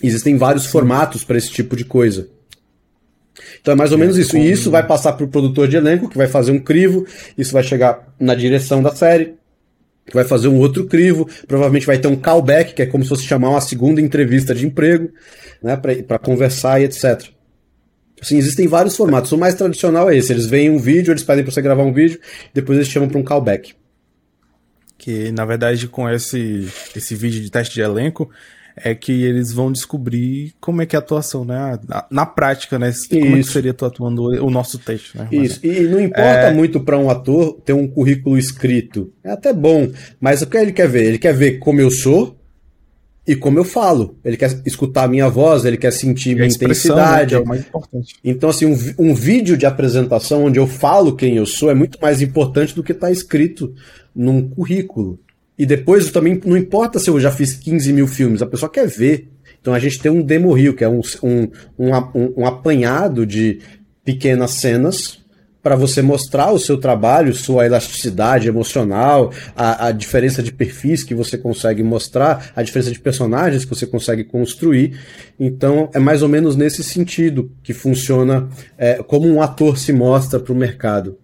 [0.01, 2.29] Existem vários formatos para esse tipo de coisa.
[3.61, 4.37] Então é mais ou menos isso.
[4.37, 7.05] E isso vai passar para o produtor de elenco, que vai fazer um crivo,
[7.37, 9.35] isso vai chegar na direção da série,
[10.05, 13.09] que vai fazer um outro crivo, provavelmente vai ter um callback, que é como se
[13.09, 15.09] fosse chamar uma segunda entrevista de emprego,
[15.61, 17.29] né, para conversar e etc.
[18.21, 19.31] Assim, existem vários formatos.
[19.31, 21.93] O mais tradicional é esse: eles veem um vídeo, eles pedem para você gravar um
[21.93, 22.19] vídeo,
[22.53, 23.73] depois eles chamam para um callback.
[24.97, 28.29] Que na verdade, com esse, esse vídeo de teste de elenco,
[28.75, 31.79] é que eles vão descobrir como é que é a atuação, né?
[31.87, 32.91] Na, na prática, né?
[33.09, 35.27] Como é que seria tu atuando o nosso texto, né?
[35.31, 35.59] Isso.
[35.65, 36.53] E não importa é...
[36.53, 39.11] muito para um ator ter um currículo escrito.
[39.23, 41.05] É até bom, mas o que ele quer ver?
[41.05, 42.37] Ele quer ver como eu sou
[43.25, 44.17] e como eu falo.
[44.23, 47.33] Ele quer escutar a minha voz, ele quer sentir minha né, intensidade.
[47.33, 48.15] Né, é o mais importante.
[48.23, 51.99] Então, assim, um, um vídeo de apresentação onde eu falo quem eu sou é muito
[52.01, 53.73] mais importante do que está escrito
[54.15, 55.19] num currículo.
[55.61, 58.87] E depois também não importa se eu já fiz 15 mil filmes, a pessoa quer
[58.87, 59.29] ver.
[59.61, 61.47] Então a gente tem um demo reel, que é um, um,
[61.77, 63.59] um, um apanhado de
[64.03, 65.19] pequenas cenas
[65.61, 71.13] para você mostrar o seu trabalho, sua elasticidade emocional, a, a, diferença de perfis que
[71.13, 74.99] você consegue mostrar, a diferença de personagens que você consegue construir.
[75.39, 80.39] Então, é mais ou menos nesse sentido que funciona é, como um ator se mostra
[80.39, 81.19] para o mercado.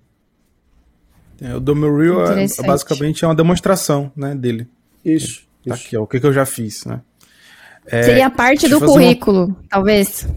[1.41, 4.67] É, o Real é, basicamente é uma demonstração né, dele.
[5.04, 5.43] Isso.
[5.65, 5.86] Tá isso.
[5.86, 7.02] Aqui, ó, o que, que eu já fiz, né?
[7.86, 9.58] É, Seria parte do currículo, uma...
[9.69, 10.28] talvez.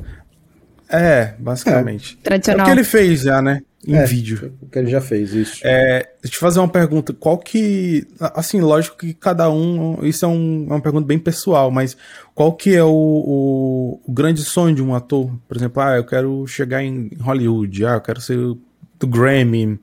[0.89, 2.19] É, basicamente.
[2.21, 2.25] É.
[2.25, 2.61] Tradicional.
[2.61, 3.63] É o que ele fez já, né?
[3.87, 4.53] Em é, vídeo.
[4.61, 5.61] O que ele já fez, isso.
[5.65, 7.15] É, deixa eu fazer uma pergunta.
[7.15, 8.07] Qual que.
[8.21, 10.05] Assim, lógico que cada um.
[10.05, 11.97] Isso é, um, é uma pergunta bem pessoal, mas
[12.35, 15.31] qual que é o, o, o, grande sonho de um ator?
[15.49, 19.81] Por exemplo, ah, eu quero chegar em Hollywood, ah, eu quero ser do Grammy.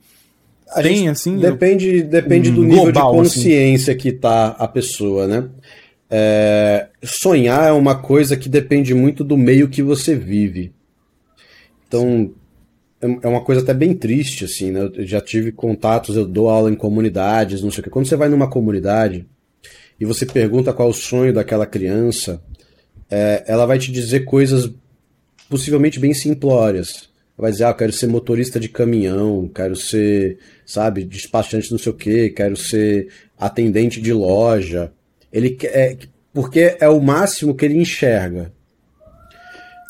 [0.70, 1.36] A Tem, gente, assim?
[1.38, 3.40] Depende, depende um do nível global, de assim.
[3.40, 4.00] consciência assim.
[4.00, 5.48] que tá a pessoa, né?
[6.10, 10.72] É, sonhar é uma coisa que depende muito do meio que você vive.
[11.86, 12.32] Então,
[13.00, 14.90] é, é uma coisa até bem triste, assim, né?
[14.94, 17.90] Eu já tive contatos, eu dou aula em comunidades, não sei o que.
[17.90, 19.26] Quando você vai numa comunidade
[19.98, 22.42] e você pergunta qual é o sonho daquela criança,
[23.10, 24.70] é, ela vai te dizer coisas
[25.48, 27.07] possivelmente bem simplórias
[27.38, 31.94] vai dizer, ah, quero ser motorista de caminhão, quero ser, sabe, despachante não sei o
[31.94, 34.92] quê, quero ser atendente de loja.
[35.32, 35.96] Ele é
[36.32, 38.52] porque é o máximo que ele enxerga.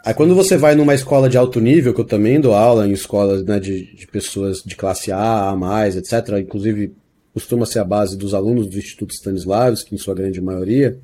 [0.04, 2.92] Aí quando você vai numa escola de alto nível, que eu também dou aula em
[2.92, 6.94] escolas né, de, de pessoas de classe A, A+, mais, etc., inclusive
[7.34, 10.98] costuma ser a base dos alunos do Instituto Stanislavski, em sua grande maioria,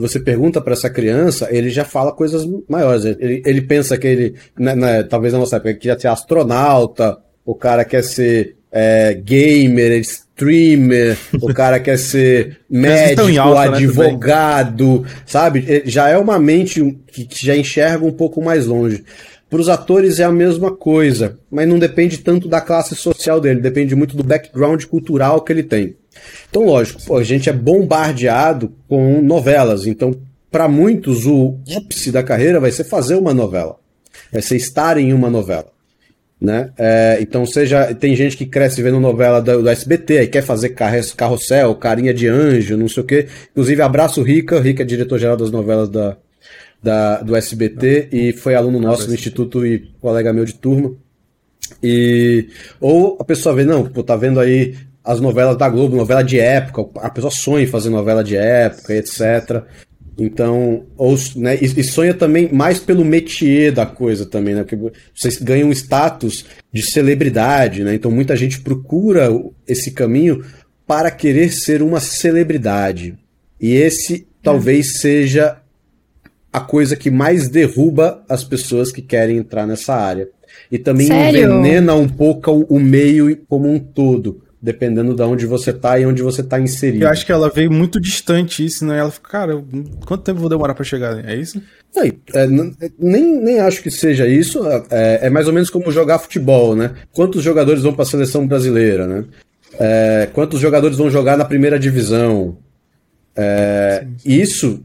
[0.00, 3.04] você pergunta para essa criança, ele já fala coisas maiores.
[3.04, 7.54] Ele, ele pensa que ele, né, né, talvez na nossa época, quer ser astronauta, o
[7.54, 15.08] cara quer ser é, gamer, streamer, o cara quer ser médico, alta, né, advogado, né,
[15.26, 15.82] sabe?
[15.84, 19.04] Já é uma mente que, que já enxerga um pouco mais longe.
[19.48, 23.60] Para os atores é a mesma coisa, mas não depende tanto da classe social dele,
[23.60, 25.96] depende muito do background cultural que ele tem.
[26.48, 29.86] Então, lógico, pô, a gente é bombardeado com novelas.
[29.86, 30.14] Então,
[30.50, 33.76] para muitos, o ápice da carreira vai ser fazer uma novela.
[34.32, 35.70] Vai ser estar em uma novela.
[36.40, 36.70] Né?
[36.78, 37.94] É, então, seja.
[37.94, 42.26] Tem gente que cresce vendo novela do, do SBT, aí quer fazer carrossel, carinha de
[42.26, 43.28] anjo, não sei o quê.
[43.52, 44.58] Inclusive, abraço Rica.
[44.58, 46.16] Rica é diretor-geral das novelas da,
[46.82, 50.94] da, do SBT e foi aluno nosso no Instituto e colega meu de turma.
[51.82, 52.48] E,
[52.80, 54.74] ou a pessoa vê, não, pô, tá vendo aí
[55.10, 58.94] as novelas da Globo, novela de época, a pessoa sonha em fazer novela de época,
[58.94, 59.64] etc.
[60.16, 64.62] Então, ou, né, e, sonha também mais pelo métier da coisa também, né?
[64.62, 67.92] Porque vocês ganham status de celebridade, né?
[67.92, 69.28] Então muita gente procura
[69.66, 70.44] esse caminho
[70.86, 73.18] para querer ser uma celebridade.
[73.60, 75.56] E esse talvez seja
[76.52, 80.28] a coisa que mais derruba as pessoas que querem entrar nessa área.
[80.70, 81.52] E também Sério?
[81.52, 86.22] envenena um pouco o meio como um todo, dependendo de onde você tá e onde
[86.22, 87.04] você tá inserido.
[87.04, 88.98] Eu acho que ela veio muito distante isso, né?
[88.98, 89.64] Ela fica, cara,
[90.04, 91.24] quanto tempo vou demorar pra chegar?
[91.28, 91.60] É isso?
[91.96, 94.60] Aí, é, n- nem, nem acho que seja isso.
[94.90, 96.92] É, é mais ou menos como jogar futebol, né?
[97.12, 99.24] Quantos jogadores vão para a seleção brasileira, né?
[99.78, 102.58] É, quantos jogadores vão jogar na primeira divisão?
[103.34, 104.84] É, isso,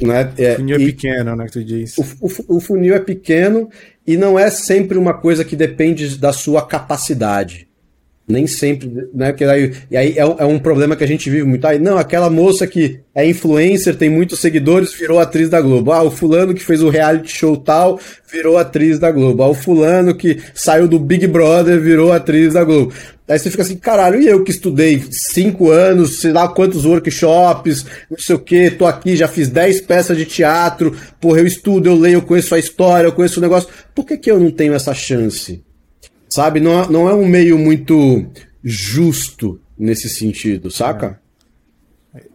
[0.00, 0.32] né?
[0.38, 1.46] É, O funil é pequeno, né?
[1.46, 1.96] Que tu diz.
[1.98, 3.68] o, o- o funil é pequeno
[4.06, 7.68] e não é sempre uma coisa que depende da sua capacidade.
[8.26, 9.32] Nem sempre, né?
[9.32, 11.66] Porque aí, e aí é, um- é um problema que a gente vive muito.
[11.66, 15.92] Aí, não, aquela moça que é influencer, tem muitos seguidores, virou atriz da Globo.
[15.92, 18.00] Ah, o fulano que fez o reality show tal,
[18.32, 19.42] virou atriz da Globo.
[19.42, 22.94] Ah, o fulano que saiu do Big Brother, virou atriz da Globo.
[23.28, 27.84] Aí você fica assim, caralho, e eu que estudei cinco anos, sei lá quantos workshops,
[28.10, 31.88] não sei o que, tô aqui, já fiz dez peças de teatro, porra, eu estudo,
[31.88, 33.68] eu leio, eu conheço a história, eu conheço o negócio.
[33.94, 35.62] Por que, que eu não tenho essa chance?
[36.34, 38.26] Sabe, não, é- não é um meio muito
[38.60, 41.20] justo nesse sentido, saca?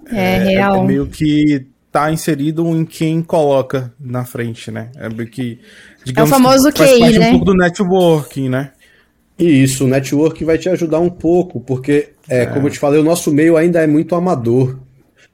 [0.10, 0.86] É, É real.
[0.86, 4.90] meio que tá inserido em quem coloca na frente, né?
[4.96, 5.60] É meio que.
[6.06, 7.28] digamos É o famoso que faz QI, parte né?
[7.28, 8.72] um pouco do networking, né?
[9.38, 13.02] E isso, o network vai te ajudar um pouco, porque, é, como eu te falei,
[13.02, 14.80] o nosso meio ainda é muito amador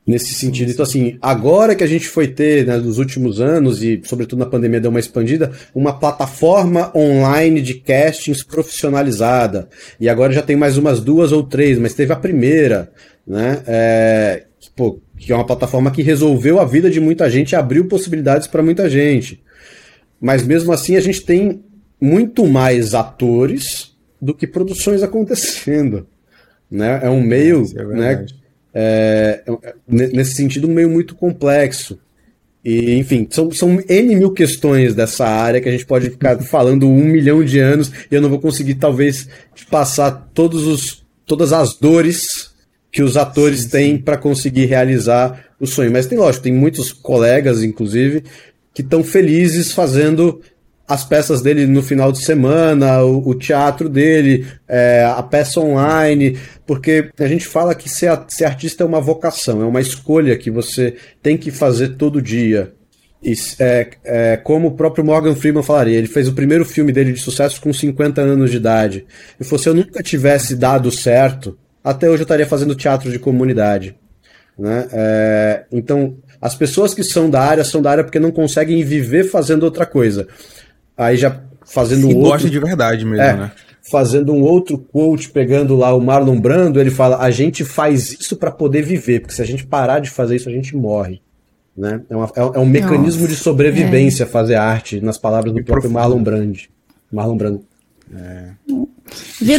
[0.05, 0.71] nesse sentido.
[0.71, 4.45] Então, assim, agora que a gente foi ter, né, nos últimos anos, e sobretudo na
[4.45, 9.67] pandemia deu uma expandida, uma plataforma online de castings profissionalizada.
[9.99, 12.91] E agora já tem mais umas duas ou três, mas teve a primeira,
[13.25, 13.63] né?
[13.65, 17.55] É, que, pô, que é uma plataforma que resolveu a vida de muita gente e
[17.55, 19.43] abriu possibilidades para muita gente.
[20.21, 21.63] Mas mesmo assim a gente tem
[21.99, 26.07] muito mais atores do que produções acontecendo.
[26.69, 26.99] Né?
[27.03, 28.25] É um meio, Isso é né.
[28.77, 31.97] É, é, nesse sentido, um meio muito complexo.
[32.63, 36.89] E, enfim, são, são N mil questões dessa área que a gente pode ficar falando
[36.89, 39.29] um milhão de anos e eu não vou conseguir, talvez,
[39.71, 42.53] passar todos os, todas as dores
[42.91, 45.91] que os atores têm para conseguir realizar o sonho.
[45.91, 48.23] Mas tem, lógico, tem muitos colegas, inclusive,
[48.73, 50.41] que estão felizes fazendo
[50.87, 56.37] as peças dele no final de semana, o, o teatro dele, é, a peça online,
[56.65, 60.51] porque a gente fala que ser, ser artista é uma vocação, é uma escolha que
[60.51, 62.73] você tem que fazer todo dia.
[63.23, 67.13] E, é, é, como o próprio Morgan Freeman falaria, ele fez o primeiro filme dele
[67.13, 69.05] de sucesso com 50 anos de idade.
[69.39, 73.95] E se eu nunca tivesse dado certo, até hoje eu estaria fazendo teatro de comunidade.
[74.57, 74.87] Né?
[74.93, 79.23] É, então, as pessoas que são da área são da área porque não conseguem viver
[79.23, 80.27] fazendo outra coisa.
[80.97, 83.51] Aí já fazendo E um gosta outro, de verdade mesmo, é, né?
[83.81, 88.35] fazendo um outro quote, pegando lá o Marlon Brando, ele fala: a gente faz isso
[88.37, 91.21] para poder viver, porque se a gente parar de fazer isso, a gente morre.
[91.77, 91.99] Né?
[92.09, 95.89] É, uma- é- é um mecanismo de sobrevivência fazer arte, nas palavras do E próprio
[95.91, 95.99] profundo.
[95.99, 96.59] Marlon Brando.
[97.11, 97.61] Marlon Brando.
[98.65, 98.87] Viu?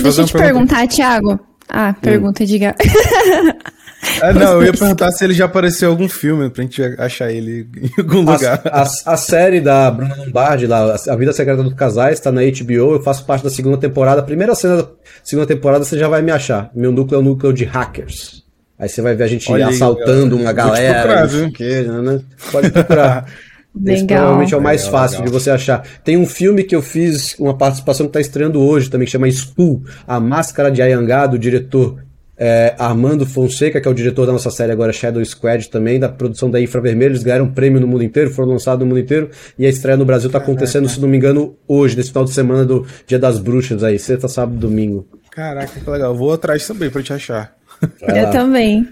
[0.00, 0.42] fazer Deixa eu uma te pergunta.
[0.42, 1.40] perguntar, Thiago.
[1.68, 2.74] Ah, pergunta, diga.
[4.22, 7.30] É, não, eu ia perguntar se ele já apareceu em algum filme pra gente achar
[7.30, 8.62] ele em algum A, lugar.
[8.64, 12.94] a, a série da Bruna Lombardi, lá, A Vida Secreta dos Casais, tá na HBO.
[12.94, 14.20] Eu faço parte da segunda temporada.
[14.20, 14.88] A primeira cena da
[15.22, 16.70] segunda temporada você já vai me achar.
[16.74, 18.44] Meu núcleo é o núcleo de hackers.
[18.78, 21.26] Aí você vai ver a gente Olha aí, assaltando uma galera.
[21.26, 22.20] Procurar, o quê, né?
[22.52, 23.26] Pode procurar.
[23.84, 24.18] Esse Legal.
[24.20, 25.26] provavelmente é o mais Legal, fácil legal.
[25.34, 25.86] de você achar.
[26.02, 29.30] Tem um filme que eu fiz, uma participação que está estreando hoje também, que chama
[29.30, 31.98] School, A Máscara de Ayangá, do diretor
[32.38, 36.08] é, Armando Fonseca, que é o diretor da nossa série agora Shadow Squad também, da
[36.08, 37.12] produção da Infravermelho.
[37.12, 39.96] Eles ganharam um prêmio no mundo inteiro, foram lançados no mundo inteiro, e a estreia
[39.96, 43.18] no Brasil está acontecendo, se não me engano, hoje, nesse final de semana do Dia
[43.18, 45.06] das Bruxas aí, sexta, sábado e domingo.
[45.30, 46.14] Caraca, que legal.
[46.14, 47.54] Vou atrás também pra te achar.
[48.02, 48.88] Eu também.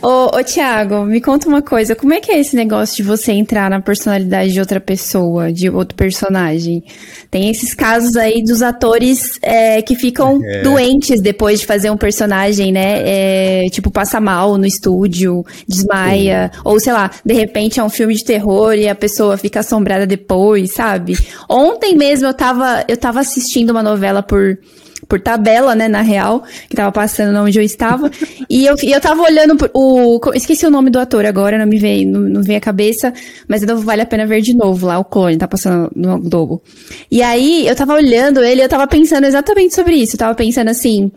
[0.00, 1.96] Ô, ô, Thiago, me conta uma coisa.
[1.96, 5.68] Como é que é esse negócio de você entrar na personalidade de outra pessoa, de
[5.68, 6.84] outro personagem?
[7.30, 10.62] Tem esses casos aí dos atores é, que ficam É.
[10.62, 13.02] doentes depois de fazer um personagem, né?
[13.04, 16.50] É, tipo, passa mal no estúdio, desmaia.
[16.64, 20.06] Ou, sei lá, de repente é um filme de terror e a pessoa fica assombrada
[20.06, 21.18] depois, sabe?
[21.48, 24.58] Ontem mesmo eu tava, eu tava assistindo uma novela por
[25.08, 28.10] por tabela, né, na real, que tava passando onde eu estava.
[28.48, 30.20] e eu, e eu tava olhando o.
[30.34, 33.12] Esqueci o nome do ator agora, não me veio, não, não veio a cabeça,
[33.48, 36.62] mas ainda vale a pena ver de novo lá, o clone, tá passando no Globo.
[37.10, 40.14] E aí, eu tava olhando ele, eu tava pensando exatamente sobre isso.
[40.14, 41.10] Eu tava pensando assim,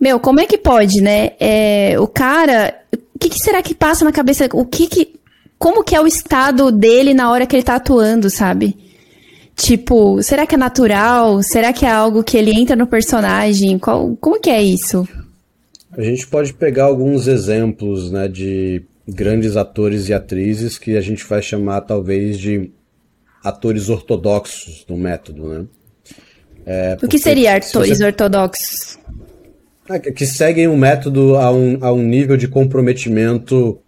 [0.00, 1.30] meu, como é que pode, né?
[1.38, 2.74] É, o cara.
[3.14, 4.48] O que, que será que passa na cabeça?
[4.52, 5.14] O que que.
[5.58, 8.76] Como que é o estado dele na hora que ele tá atuando, sabe?
[9.58, 11.42] Tipo, será que é natural?
[11.42, 13.76] Será que é algo que ele entra no personagem?
[13.76, 15.06] Qual, como que é isso?
[15.90, 21.24] A gente pode pegar alguns exemplos né, de grandes atores e atrizes que a gente
[21.24, 22.70] vai chamar talvez de
[23.42, 25.64] atores ortodoxos do método, né?
[26.64, 28.04] É, o que seria atores você...
[28.04, 28.96] ortodoxos?
[29.90, 33.80] É, que seguem o método a um, a um nível de comprometimento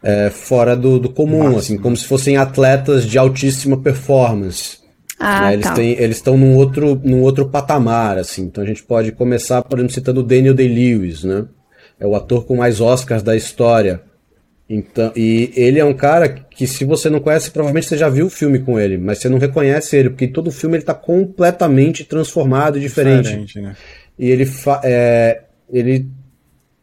[0.00, 4.78] é, fora do, do comum, assim, como se fossem atletas de altíssima performance.
[5.18, 5.54] Ah, né?
[5.54, 5.82] Eles tá.
[5.82, 8.42] eles estão num outro, num outro patamar, assim.
[8.42, 11.46] Então a gente pode começar, por exemplo, citando Daniel Day-Lewis, né?
[11.98, 14.02] É o ator com mais Oscars da história.
[14.70, 18.26] Então, e ele é um cara que, se você não conhece, provavelmente você já viu
[18.26, 22.04] o filme com ele, mas você não reconhece ele, porque todo filme ele está completamente
[22.04, 23.24] transformado e diferente.
[23.24, 23.74] diferente né?
[24.18, 24.46] E ele,
[24.84, 26.06] é, ele,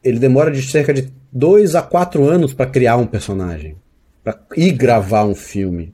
[0.03, 3.75] ele demora de cerca de dois a quatro anos para criar um personagem,
[4.23, 5.93] para ir gravar um filme.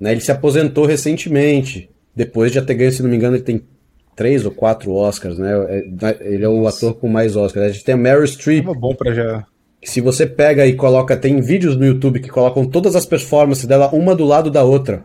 [0.00, 0.12] Né?
[0.12, 3.62] Ele se aposentou recentemente, depois de já ter ganho, se não me engano, ele tem
[4.16, 5.50] três ou quatro Oscars, né?
[5.68, 6.18] É?
[6.20, 7.66] Ele é o ator com mais Oscars.
[7.66, 8.66] A gente tem a Meryl Streep.
[8.66, 9.46] É bom para já.
[9.82, 13.88] Se você pega e coloca, tem vídeos no YouTube que colocam todas as performances dela
[13.94, 15.04] uma do lado da outra.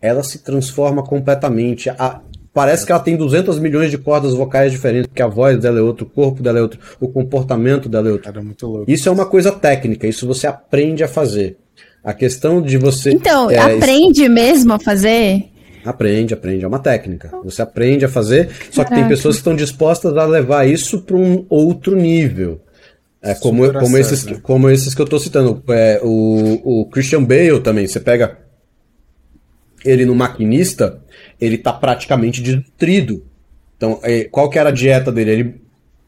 [0.00, 1.90] Ela se transforma completamente.
[1.90, 2.22] A,
[2.52, 5.82] parece que ela tem 200 milhões de cordas vocais diferentes, porque a voz dela é
[5.82, 8.32] outro, o corpo dela é outro, o comportamento dela é outro.
[8.32, 8.90] Cara, muito louco.
[8.90, 11.58] Isso é uma coisa técnica, isso você aprende a fazer.
[12.06, 13.10] A questão de você.
[13.10, 15.46] Então, é, aprende mesmo a fazer?
[15.84, 16.64] Aprende, aprende.
[16.64, 17.32] É uma técnica.
[17.42, 21.16] Você aprende a fazer, só que tem pessoas que estão dispostas a levar isso para
[21.16, 22.60] um outro nível.
[23.20, 24.38] É, como, como, esses, né?
[24.40, 25.60] como esses que eu estou citando.
[25.68, 27.88] É, o, o Christian Bale também.
[27.88, 28.38] Você pega
[29.84, 31.00] ele no maquinista,
[31.40, 33.24] ele tá praticamente desnutrido.
[33.76, 35.30] Então, é, qual que era a dieta dele?
[35.32, 35.60] Ele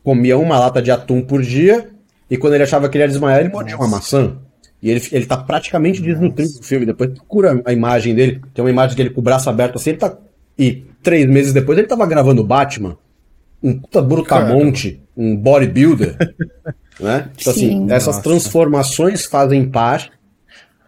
[0.05, 1.91] comia uma lata de atum por dia,
[2.31, 4.37] e quando ele achava que ele ia desmaiar, ele mordia uma maçã.
[4.81, 6.87] E ele, ele tá praticamente desnutrido no filme.
[6.87, 8.41] Depois procura a imagem dele.
[8.55, 9.91] Tem uma imagem dele com o braço aberto assim.
[9.91, 10.17] Ele tá.
[10.59, 12.97] E três meses depois ele tava gravando Batman.
[13.63, 16.17] Um puta brutamonte, um bodybuilder.
[17.01, 17.31] né?
[17.41, 18.23] Então, assim, essas Nossa.
[18.23, 20.13] transformações fazem parte.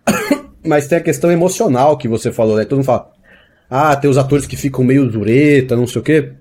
[0.64, 2.64] mas tem a questão emocional que você falou, né?
[2.64, 3.10] Todo mundo fala.
[3.68, 6.32] Ah, tem os atores que ficam meio zureta, não sei o quê.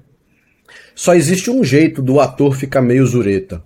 [0.96, 3.64] Só existe um jeito do ator ficar meio zureta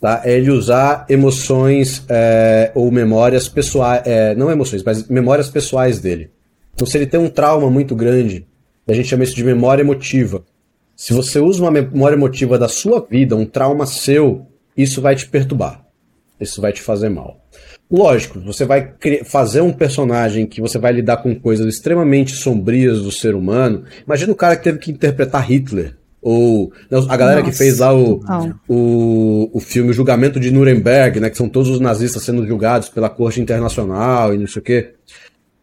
[0.00, 0.22] tá?
[0.24, 6.30] é ele usar emoções é, ou memórias pessoais, é, não emoções, mas memórias pessoais dele.
[6.74, 8.46] Então, se ele tem um trauma muito grande,
[8.86, 10.44] a gente chama isso de memória emotiva.
[10.94, 15.26] Se você usa uma memória emotiva da sua vida, um trauma seu, isso vai te
[15.28, 15.84] perturbar.
[16.40, 17.40] Isso vai te fazer mal.
[17.90, 23.12] Lógico, você vai fazer um personagem que você vai lidar com coisas extremamente sombrias do
[23.12, 23.84] ser humano.
[24.04, 25.96] Imagina o cara que teve que interpretar Hitler.
[26.22, 26.72] Ou
[27.08, 28.20] a galera Nossa, que fez lá o,
[28.68, 31.30] o, o filme o Julgamento de Nuremberg, né?
[31.30, 34.94] Que são todos os nazistas sendo julgados pela corte internacional e não sei o quê.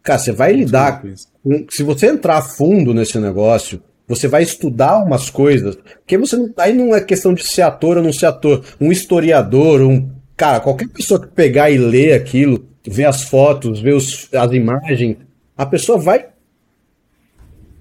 [0.02, 1.66] Cara, você vai lidar com.
[1.70, 5.76] Se você entrar a fundo nesse negócio, você vai estudar umas coisas.
[5.76, 6.52] Porque você não.
[6.58, 8.64] Aí não é questão de ser ator ou não ser ator.
[8.80, 10.10] Um historiador, um.
[10.36, 15.16] Cara, qualquer pessoa que pegar e ler aquilo, ver as fotos, ver os, as imagens,
[15.56, 16.26] a pessoa vai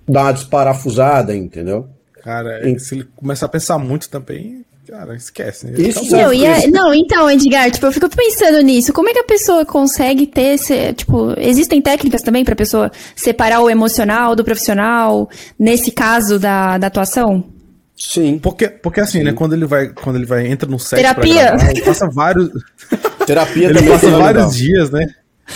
[0.08, 1.90] dar uma desparafusada, entendeu?
[2.24, 5.68] Cara, se ele começar a pensar muito também, cara, esquece.
[5.68, 5.74] Né?
[5.78, 8.94] Isso, não, é, não, então, Edgar, tipo, eu fico pensando nisso.
[8.94, 13.60] Como é que a pessoa consegue ter esse, tipo, existem técnicas também para pessoa separar
[13.60, 17.44] o emocional do profissional nesse caso da, da atuação?
[17.96, 18.40] Sim.
[18.40, 19.32] Porque, porque assim, né, Sim.
[19.32, 21.52] né, quando ele vai, quando ele vai entra no set Terapia.
[21.52, 22.50] Gravar, ele passa vários
[23.28, 25.06] Terapia ele passa vários dias, né?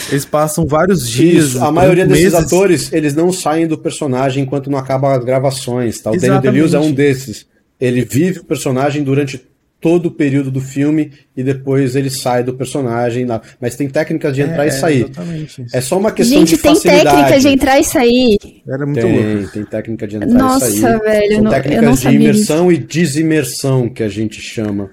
[0.10, 1.46] Eles passam vários dias.
[1.46, 2.40] Isso, a maioria desses meses.
[2.40, 6.00] atores, eles não saem do personagem enquanto não acabam as gravações.
[6.00, 6.12] Tá?
[6.12, 7.46] O Daniel DeLewis é um desses.
[7.80, 9.42] Ele vive o personagem durante
[9.80, 13.26] todo o período do filme e depois ele sai do personagem.
[13.62, 15.04] Mas tem técnicas de entrar é, e sair.
[15.04, 15.66] Exatamente.
[15.74, 16.98] É só uma questão Gente, de facilidade.
[16.98, 18.38] Gente, tem técnica de entrar e sair.
[18.68, 19.52] Era muito tem, louco.
[19.52, 21.00] Tem técnica de entrar Nossa, e sair.
[21.00, 21.36] velho.
[21.36, 22.82] São não, técnicas de imersão isso.
[22.82, 24.90] e desimersão que a gente chama.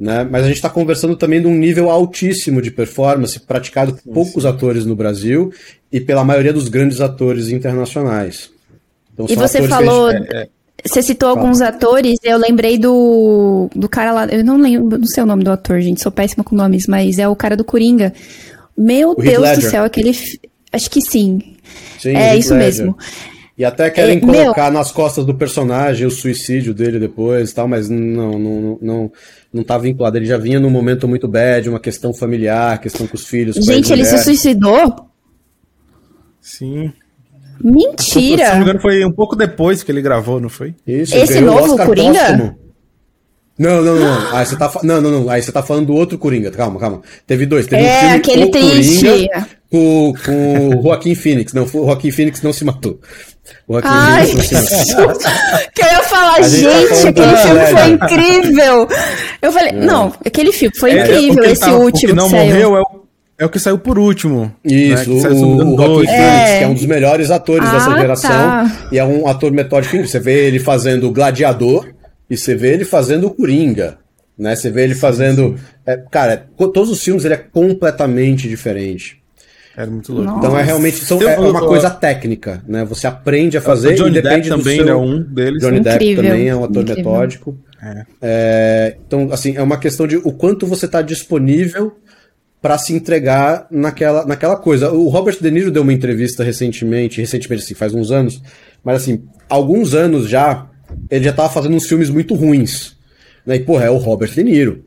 [0.00, 0.26] Né?
[0.28, 4.44] Mas a gente está conversando também de um nível altíssimo de performance, praticado por poucos
[4.44, 4.48] sim.
[4.48, 5.52] atores no Brasil
[5.92, 8.50] e pela maioria dos grandes atores internacionais.
[9.12, 10.34] Então, e você falou, gente...
[10.34, 10.48] É, é...
[10.82, 11.40] você citou Fala.
[11.42, 15.44] alguns atores, eu lembrei do, do cara lá, eu não lembro, não sei o nome
[15.44, 18.14] do ator, gente, sou péssima com nomes, mas é o cara do Coringa.
[18.74, 20.16] Meu o Deus do céu, aquele.
[20.72, 21.56] Acho que sim.
[21.98, 22.86] sim é isso Ledger.
[22.86, 22.98] mesmo.
[23.58, 24.78] E até querem é, colocar meu...
[24.78, 29.12] nas costas do personagem o suicídio dele depois tal, mas não, não, não,
[29.52, 30.16] não tá vinculado.
[30.16, 33.56] Ele já vinha num momento muito bad, uma questão familiar, questão com os filhos.
[33.56, 35.06] Gente, ele se suicidou?
[36.40, 36.92] Sim.
[37.62, 38.44] Mentira!
[38.44, 40.74] Se não me engano, foi um pouco depois que ele gravou, não foi?
[40.86, 42.18] Isso, Esse novo Coringa?
[42.18, 42.58] Póstumo.
[43.58, 44.34] Não, não, não.
[44.34, 45.28] Aí você tá, não, não, não.
[45.28, 46.50] Aí você tá falando do outro Coringa.
[46.50, 47.02] Calma, calma.
[47.26, 47.66] Teve dois.
[47.66, 49.04] Teve é, um filme aquele triste.
[49.04, 51.52] Coringa com, com o Joaquim Phoenix.
[51.52, 53.00] Não, o Joaquim Phoenix não se matou.
[53.72, 55.14] O Ai, matou.
[55.72, 58.88] que eu ia falar, tá gente, tá aquele filme foi incrível.
[59.40, 62.76] Eu falei, não, não aquele filme foi é, incrível, esse tava, último que não morreu
[62.76, 63.04] é o
[63.38, 64.52] É o que saiu por último.
[64.64, 65.28] Isso, né?
[65.30, 66.58] o, o Joaquin Phoenix, É.
[66.58, 68.28] que é um dos melhores atores Ah, dessa geração.
[68.30, 68.88] tá.
[68.90, 70.04] E é um ator metódico.
[70.04, 71.86] Você vê ele fazendo o Gladiador
[72.28, 73.98] e você vê ele fazendo o Coringa.
[74.36, 74.56] Né?
[74.56, 75.54] Você vê ele fazendo.
[75.86, 79.19] é, cara, todos os filmes ele é completamente diferente.
[79.76, 80.38] Era muito louco.
[80.38, 82.84] Então é realmente são, é uma coisa técnica, né?
[82.84, 84.92] Você aprende a fazer o Johnny e depende Depp também do seu...
[84.92, 85.62] é um deles.
[85.62, 87.12] Johnny Depp também é um ator incrível.
[87.12, 87.58] metódico.
[87.82, 88.06] É.
[88.20, 91.96] É, então, assim, é uma questão de o quanto você está disponível
[92.60, 94.90] para se entregar naquela, naquela coisa.
[94.90, 98.42] O Robert De Niro deu uma entrevista recentemente, recentemente, assim, faz uns anos,
[98.84, 100.68] mas assim, alguns anos já,
[101.10, 102.96] ele já tava fazendo uns filmes muito ruins.
[103.46, 103.56] Né?
[103.56, 104.84] E, porra, é o Robert De Niro.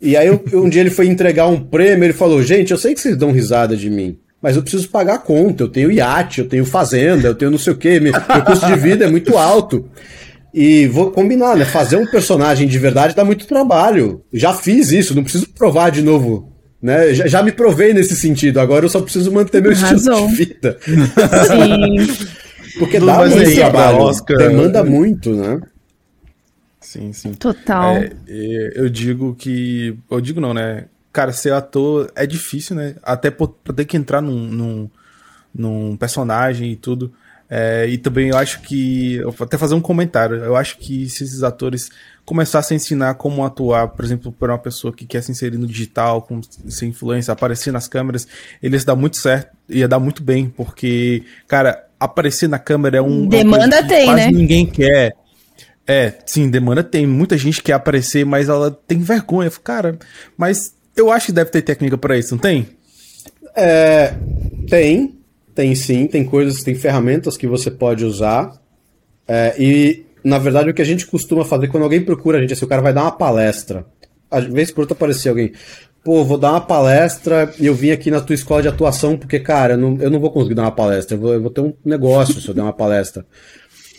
[0.00, 2.94] E aí, eu- um dia ele foi entregar um prêmio, ele falou: Gente, eu sei
[2.94, 5.62] que vocês dão risada de mim, mas eu preciso pagar a conta.
[5.64, 8.66] Eu tenho iate, eu tenho fazenda, eu tenho não sei o quê, meu, meu custo
[8.66, 9.88] de vida é muito alto.
[10.52, 11.64] E vou combinar, né?
[11.66, 14.22] Fazer um personagem de verdade dá muito trabalho.
[14.32, 16.52] Já fiz isso, não preciso provar de novo.
[16.80, 17.12] Né?
[17.14, 20.28] Já, já me provei nesse sentido, agora eu só preciso manter meu estilo Arrasou.
[20.28, 20.78] de vida.
[20.84, 22.26] Sim.
[22.78, 24.36] Porque Não dá muito trabalho, Oscar.
[24.36, 25.58] demanda muito, né?
[26.96, 27.34] Sim, sim.
[27.34, 27.96] Total.
[27.96, 29.96] É, é, eu digo que.
[30.10, 30.86] Eu digo não, né?
[31.12, 32.96] Cara, ser ator é difícil, né?
[33.02, 34.90] Até por ter que entrar num, num,
[35.54, 37.12] num personagem e tudo.
[37.48, 39.16] É, e também eu acho que.
[39.16, 40.36] Eu vou até fazer um comentário.
[40.36, 41.90] Eu acho que se esses atores
[42.24, 45.66] começassem a ensinar como atuar, por exemplo, para uma pessoa que quer se inserir no
[45.66, 48.26] digital, como ser influência, aparecer nas câmeras,
[48.62, 53.22] eles dar muito certo, ia dar muito bem, porque, cara, aparecer na câmera é um.
[53.22, 54.30] uma Demanda tem, quase né?
[54.32, 55.14] Ninguém quer.
[55.86, 57.06] É, sim, demanda tem.
[57.06, 59.50] Muita gente quer aparecer, mas ela tem vergonha.
[59.62, 59.98] Cara,
[60.36, 62.66] mas eu acho que deve ter técnica pra isso, não tem?
[63.54, 64.14] É,
[64.68, 65.18] tem,
[65.54, 68.52] tem sim, tem coisas, tem ferramentas que você pode usar.
[69.28, 72.52] É, e, na verdade, o que a gente costuma fazer quando alguém procura a gente,
[72.52, 73.86] assim, o cara vai dar uma palestra.
[74.30, 75.52] Às vezes por outra aparecer alguém.
[76.04, 79.40] Pô, vou dar uma palestra e eu vim aqui na tua escola de atuação porque,
[79.40, 81.60] cara, eu não, eu não vou conseguir dar uma palestra, eu vou, eu vou ter
[81.60, 83.26] um negócio se eu der uma palestra.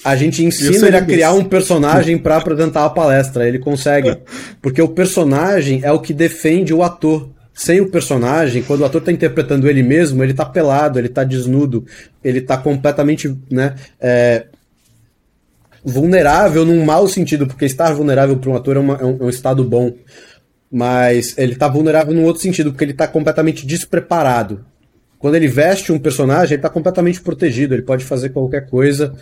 [0.03, 4.17] A gente ensina ele a criar um personagem para apresentar a palestra, ele consegue.
[4.61, 7.29] Porque o personagem é o que defende o ator.
[7.53, 11.23] Sem o personagem, quando o ator está interpretando ele mesmo, ele tá pelado, ele tá
[11.23, 11.83] desnudo,
[12.23, 14.45] ele tá completamente, né, é,
[15.83, 19.23] vulnerável num mau sentido, porque estar vulnerável para um ator é, uma- é um, é
[19.23, 19.93] um estado bom.
[20.71, 24.65] Mas ele tá vulnerável num outro sentido, porque ele tá completamente despreparado.
[25.17, 29.13] Quando ele veste um personagem, ele tá completamente protegido, ele pode fazer qualquer coisa,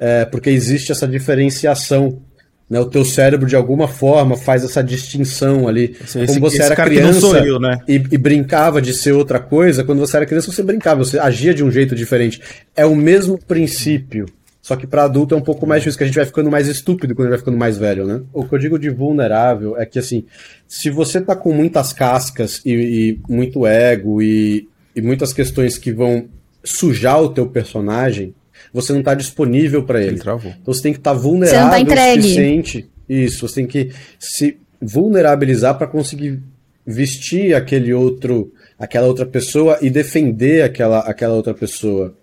[0.00, 2.22] é, porque existe essa diferenciação.
[2.68, 2.80] Né?
[2.80, 5.94] O teu cérebro, de alguma forma, faz essa distinção ali.
[6.26, 7.78] Como você era criança eu, né?
[7.86, 11.52] e, e brincava de ser outra coisa, quando você era criança, você brincava, você agia
[11.52, 12.40] de um jeito diferente.
[12.74, 14.26] É o mesmo princípio.
[14.62, 16.68] Só que para adulto é um pouco mais difícil, que a gente vai ficando mais
[16.68, 18.20] estúpido quando a gente vai ficando mais velho, né?
[18.32, 20.24] O que eu digo de vulnerável é que, assim,
[20.68, 25.90] se você tá com muitas cascas e, e muito ego e, e muitas questões que
[25.90, 26.28] vão
[26.62, 28.34] sujar o teu personagem,
[28.72, 30.10] você não tá disponível para ele.
[30.10, 30.52] Ele travou.
[30.60, 32.18] Então você tem que estar vulnerável Você não tá entregue.
[32.18, 32.90] o suficiente.
[33.08, 36.40] Isso, você tem que se vulnerabilizar para conseguir
[36.86, 42.14] vestir aquele outro, aquela outra pessoa e defender aquela, aquela outra pessoa.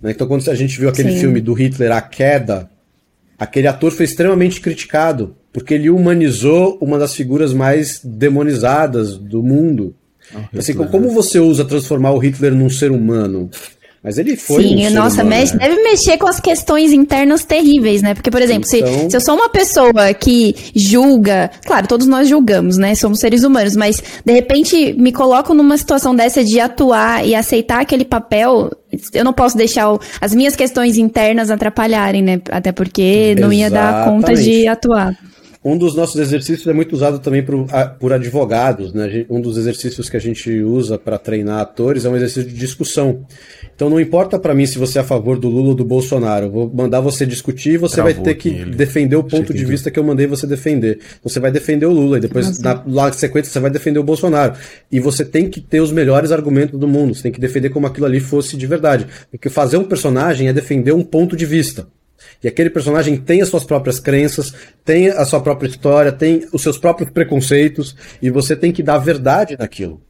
[0.00, 0.10] né?
[0.10, 1.20] Então quando a gente viu aquele Sim.
[1.20, 2.68] filme do Hitler, A Queda,
[3.38, 9.94] aquele ator foi extremamente criticado porque ele humanizou uma das figuras mais demonizadas do mundo.
[10.56, 13.50] Assim, Hitler, como você usa transformar o Hitler num ser humano?
[14.04, 15.68] Mas ele foi um Sim, ser nossa, humano, mexe- né?
[15.68, 18.14] deve mexer com as questões internas terríveis, né?
[18.14, 22.28] Porque, por exemplo, se- Então- se, eu sou uma pessoa que julga, claro, todos nós
[22.28, 22.96] julgamos, né?
[22.96, 27.80] Somos seres humanos, mas de repente me coloco numa situação dessa de atuar e aceitar
[27.80, 28.72] aquele papel,
[29.14, 32.40] eu não posso deixar o- as minhas questões internas atrapalharem, né?
[32.50, 34.66] Até porque não ia dar conta de Exatamente.
[34.68, 35.16] atuar.
[35.64, 37.68] Um dos nossos exercícios é muito usado também por,
[38.00, 38.92] por advogados.
[38.92, 39.24] Né?
[39.30, 43.20] Um dos exercícios que a gente usa para treinar atores é um exercício de discussão.
[43.74, 46.46] Então não importa para mim se você é a favor do Lula ou do Bolsonaro.
[46.46, 48.76] Eu vou mandar você discutir e você Travou vai ter que ele.
[48.76, 51.00] defender o ponto de vista que eu mandei você defender.
[51.22, 54.04] Você vai defender o Lula e depois na, lá na sequência você vai defender o
[54.04, 54.54] Bolsonaro.
[54.90, 57.14] E você tem que ter os melhores argumentos do mundo.
[57.14, 59.06] Você tem que defender como aquilo ali fosse de verdade.
[59.30, 61.88] Porque fazer um personagem é defender um ponto de vista.
[62.42, 64.52] E aquele personagem tem as suas próprias crenças,
[64.84, 68.98] tem a sua própria história, tem os seus próprios preconceitos, e você tem que dar
[68.98, 70.00] verdade naquilo.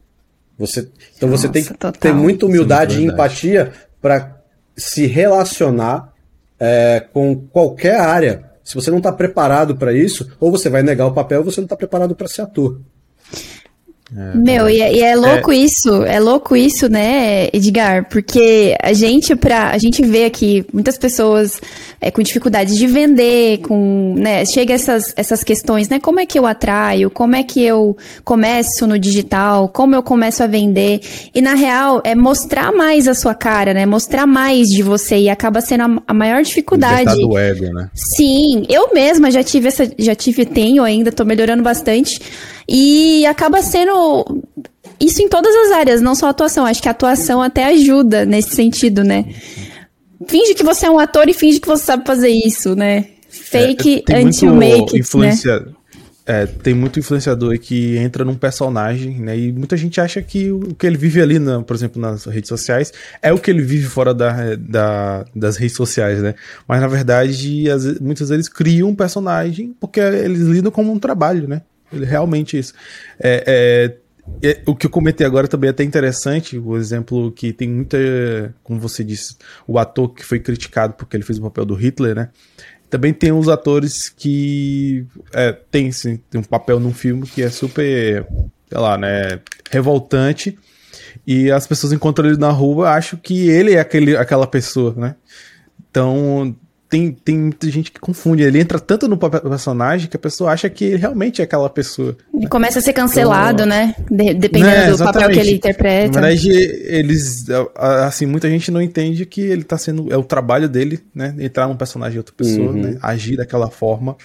[0.65, 2.01] Você, então você tem que Nossa, total.
[2.01, 4.37] ter muita humildade Sim, e empatia para
[4.77, 6.13] se relacionar
[6.59, 8.51] é, com qualquer área.
[8.63, 11.59] Se você não está preparado para isso, ou você vai negar o papel, ou você
[11.59, 12.79] não está preparado para ser ator.
[14.15, 15.55] É, Meu, e é, e é louco é...
[15.57, 18.07] isso, é louco isso, né, Edgar?
[18.09, 21.59] Porque a gente, pra, a gente vê aqui muitas pessoas
[21.99, 26.37] é, com dificuldade de vender, com, né, chega essas, essas questões, né, como é que
[26.37, 31.01] eu atraio, como é que eu começo no digital, como eu começo a vender,
[31.33, 35.29] e na real é mostrar mais a sua cara, né, mostrar mais de você, e
[35.29, 37.19] acaba sendo a, a maior dificuldade.
[37.19, 37.89] do ego, né?
[37.95, 42.21] Sim, eu mesma já tive essa, já tive, tenho ainda, tô melhorando bastante,
[42.67, 44.43] e acaba sendo
[44.99, 46.65] isso em todas as áreas, não só a atuação.
[46.65, 49.25] Acho que a atuação até ajuda nesse sentido, né?
[50.27, 53.05] Finge que você é um ator e finge que você sabe fazer isso, né?
[53.29, 55.33] Fake é, until make it, né?
[56.25, 59.37] É, tem muito influenciador que entra num personagem, né?
[59.37, 62.47] E muita gente acha que o que ele vive ali, na, por exemplo, nas redes
[62.47, 66.33] sociais, é o que ele vive fora da, da das redes sociais, né?
[66.65, 71.45] Mas na verdade, as, muitas vezes criam um personagem porque eles lidam como um trabalho,
[71.45, 71.61] né?
[71.99, 72.73] Realmente isso.
[73.19, 73.97] É,
[74.41, 77.69] é, é, o que eu comentei agora também é até interessante, o exemplo que tem
[77.69, 77.97] muita,
[78.63, 79.35] como você disse,
[79.67, 82.29] o ator que foi criticado porque ele fez o papel do Hitler, né?
[82.89, 87.49] Também tem os atores que é, tem, sim, tem um papel num filme que é
[87.49, 88.25] super,
[88.69, 89.39] sei lá, né,
[89.71, 90.57] revoltante,
[91.25, 95.15] e as pessoas encontram ele na rua acham que ele é aquele, aquela pessoa, né?
[95.89, 96.55] Então,
[96.93, 98.43] tem, tem muita gente que confunde.
[98.43, 102.15] Ele entra tanto no personagem que a pessoa acha que ele realmente é aquela pessoa.
[102.31, 103.95] Ele começa a ser cancelado, então, né?
[104.11, 106.21] De, dependendo né, do papel que ele interpreta.
[106.21, 107.45] Na verdade, eles.
[107.75, 110.13] Assim, muita gente não entende que ele tá sendo.
[110.13, 111.35] É o trabalho dele, né?
[111.39, 112.79] Entrar num personagem de outra pessoa, uhum.
[112.79, 112.99] né?
[113.01, 114.15] Agir daquela forma.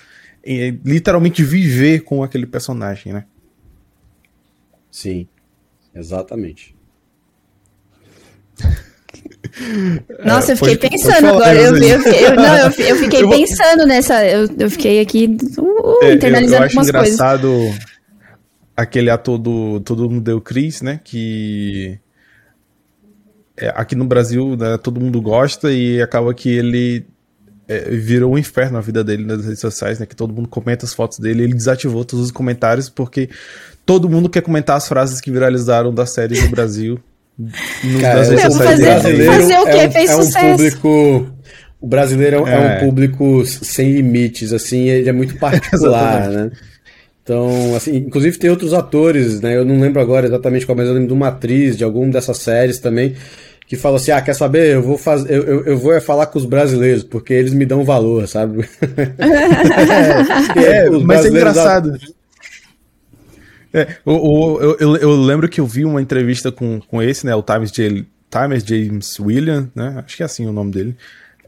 [0.44, 3.24] E literalmente viver com aquele personagem, né?
[4.90, 5.26] Sim,
[5.94, 6.76] exatamente.
[10.24, 11.60] Nossa, eu fiquei pode, pensando pode agora.
[11.60, 14.24] Eu, eu, eu, não, eu, eu fiquei pensando nessa.
[14.26, 17.74] Eu, eu fiquei aqui uh, é, internalizando eu, acho engraçado
[18.76, 21.00] aquele ator do Todo Mundo Deu Cris, né?
[21.02, 21.98] Que
[23.56, 27.04] é, aqui no Brasil né, todo mundo gosta e acaba que ele
[27.66, 30.06] é, virou um inferno na vida dele nas redes sociais, né?
[30.06, 31.42] Que todo mundo comenta as fotos dele.
[31.42, 33.28] Ele desativou todos os comentários porque
[33.84, 37.00] todo mundo quer comentar as frases que viralizaram da série no Brasil.
[38.00, 39.78] Cara, Meu, fazer, fazer o quê?
[39.78, 40.46] É um, Fez é sucesso.
[40.46, 41.26] Um público,
[41.80, 46.50] o brasileiro é, é, um público sem limites, assim, ele é muito particular, né?
[47.22, 49.56] Então, assim, inclusive tem outros atores, né?
[49.56, 52.38] Eu não lembro agora exatamente qual, mas eu lembro de uma atriz de alguma dessas
[52.38, 53.14] séries também,
[53.68, 54.74] que falou assim: ah, quer saber?
[54.74, 57.66] Eu vou fazer, eu, eu, eu vou é falar com os brasileiros, porque eles me
[57.66, 58.66] dão valor, sabe?
[60.56, 61.98] é, é mas é engraçado.
[63.72, 67.34] É, o, eu, eu, eu, lembro que eu vi uma entrevista com, com esse, né?
[67.34, 70.02] O Times, J, Times James William, né?
[70.04, 70.96] Acho que é assim o nome dele.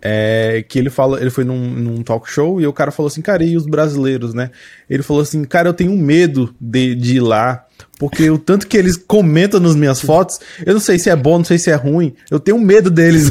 [0.02, 3.20] É, que ele fala, ele foi num, num, talk show e o cara falou assim,
[3.20, 4.50] cara, e os brasileiros, né?
[4.88, 7.66] Ele falou assim, cara, eu tenho medo de, de ir lá,
[7.98, 11.38] porque o tanto que eles comentam nas minhas fotos, eu não sei se é bom,
[11.38, 13.28] não sei se é ruim, eu tenho medo deles.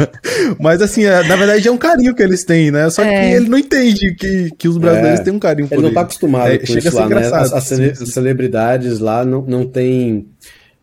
[0.60, 2.90] Mas assim, é, na verdade é um carinho que eles têm, né?
[2.90, 3.08] Só é.
[3.08, 5.24] que ele não entende que, que os brasileiros é.
[5.24, 5.86] têm um carinho por ele.
[5.86, 7.26] Ele não tá acostumado é, com chega isso lá, né?
[7.26, 10.26] As, as celebridades lá não, não tem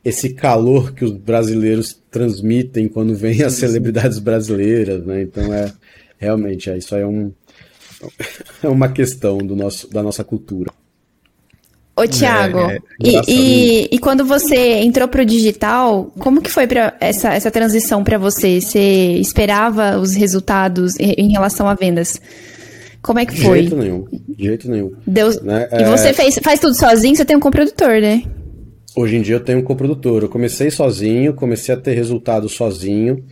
[0.03, 5.21] esse calor que os brasileiros transmitem quando vêm as celebridades brasileiras, né?
[5.21, 5.71] Então é
[6.17, 7.31] realmente é, isso aí é um
[8.63, 10.71] é uma questão do nosso da nossa cultura.
[11.95, 16.65] Ô, Thiago, é, é e, e, e, quando você entrou pro digital, como que foi
[16.65, 18.61] para essa, essa transição para você?
[18.61, 22.21] Você esperava os resultados em relação a vendas?
[23.01, 23.63] Como é que foi?
[23.63, 24.93] De jeito nenhum, de jeito nenhum.
[25.05, 25.41] Deus...
[25.41, 25.67] Né?
[25.73, 26.13] E você é...
[26.13, 27.17] fez, faz tudo sozinho?
[27.17, 28.23] Você tem um coprodutor, né?
[28.95, 30.23] Hoje em dia eu tenho um coprodutor.
[30.23, 33.23] Eu comecei sozinho, comecei a ter resultado sozinho,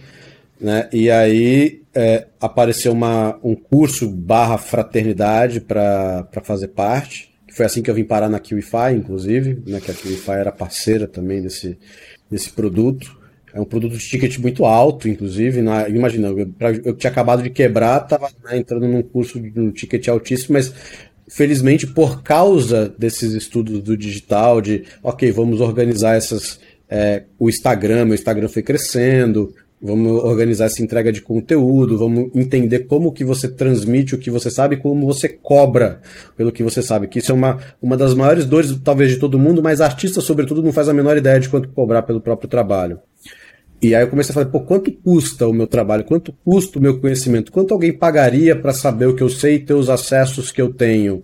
[0.59, 0.87] né?
[0.91, 7.33] E aí é, apareceu uma, um curso barra fraternidade para fazer parte.
[7.51, 9.79] Foi assim que eu vim parar na QIFI, inclusive, né?
[9.79, 11.77] Que a QIFI era parceira também desse,
[12.29, 13.17] desse produto.
[13.53, 15.63] É um produto de ticket muito alto, inclusive.
[15.63, 16.53] Na, imagina, eu,
[16.85, 20.71] eu tinha acabado de quebrar, estava né, entrando num curso de um ticket altíssimo, mas
[21.27, 26.59] felizmente, por causa desses estudos do digital, de, ok, vamos organizar essas.
[26.89, 32.87] É, o Instagram, meu Instagram foi crescendo, vamos organizar essa entrega de conteúdo, vamos entender
[32.87, 36.01] como que você transmite o que você sabe, como você cobra
[36.35, 39.37] pelo que você sabe, que isso é uma, uma das maiores dores, talvez, de todo
[39.37, 42.99] mundo, mas artista, sobretudo, não faz a menor ideia de quanto cobrar pelo próprio trabalho.
[43.81, 46.03] E aí eu comecei a falar, pô, quanto custa o meu trabalho?
[46.03, 47.51] Quanto custa o meu conhecimento?
[47.51, 50.73] Quanto alguém pagaria para saber o que eu sei e ter os acessos que eu
[50.73, 51.23] tenho?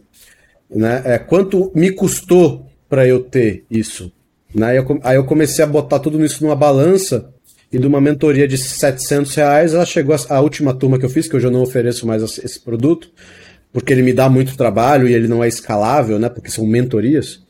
[0.70, 1.02] Né?
[1.04, 4.12] É, quanto me custou para eu ter isso?
[4.54, 4.68] Né?
[4.68, 7.34] Aí, eu, aí eu comecei a botar tudo isso numa balança
[7.72, 11.10] e de uma mentoria de 700 reais, ela chegou a, a última turma que eu
[11.10, 13.10] fiz, que hoje eu não ofereço mais esse produto,
[13.72, 16.30] porque ele me dá muito trabalho e ele não é escalável, né?
[16.30, 17.42] Porque são mentorias.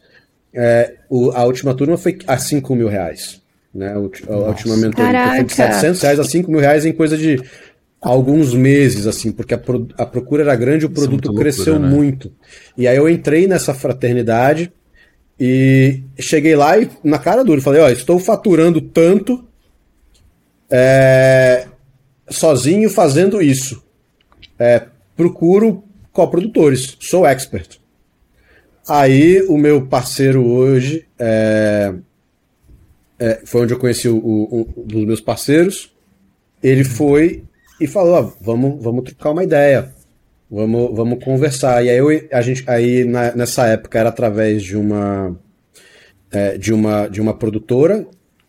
[0.54, 3.43] é, o, a última turma foi a 5 mil reais.
[3.74, 3.88] Né?
[3.88, 7.42] A, a última mentoria foi de 700 reais a 5 mil reais em coisa de
[8.00, 11.90] alguns meses, assim, porque a, pro, a procura era grande, o é produto cresceu loucura,
[11.90, 11.96] né?
[11.96, 12.32] muito.
[12.78, 14.72] E aí eu entrei nessa fraternidade
[15.40, 19.44] e cheguei lá e na cara dura falei, ó, estou faturando tanto
[20.70, 21.66] é,
[22.30, 23.82] sozinho fazendo isso.
[24.60, 27.80] É, procuro coprodutores, sou expert.
[28.88, 31.94] Aí o meu parceiro hoje é,
[33.20, 35.94] é, foi onde eu conheci o, o, um dos meus parceiros.
[36.62, 37.44] Ele foi
[37.80, 39.94] e falou: ó, vamos, vamos trocar uma ideia,
[40.50, 41.84] vamos, vamos conversar.
[41.84, 45.38] E aí, eu, a gente, aí na, nessa época era através de uma,
[46.32, 48.06] é, de uma, de uma produtora.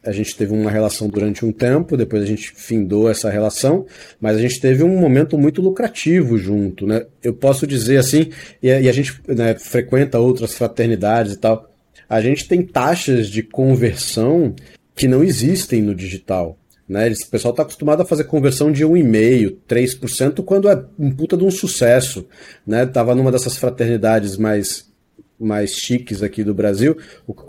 [0.07, 3.87] A gente teve uma relação durante um tempo, depois a gente findou essa relação,
[4.21, 7.07] mas a gente teve um momento muito lucrativo junto, né?
[7.23, 8.31] Eu posso dizer assim,
[8.63, 11.74] e, e a gente né, frequenta outras fraternidades e tal,
[12.09, 14.55] a gente tem taxas de conversão
[14.95, 16.59] que não existem no digital.
[16.89, 17.09] Né?
[17.09, 21.45] O pessoal está acostumado a fazer conversão de 1,5%, 3%, quando é um puta de
[21.45, 22.27] um sucesso.
[22.67, 22.87] Né?
[22.87, 24.91] Tava numa dessas fraternidades mais,
[25.39, 26.97] mais chiques aqui do Brasil.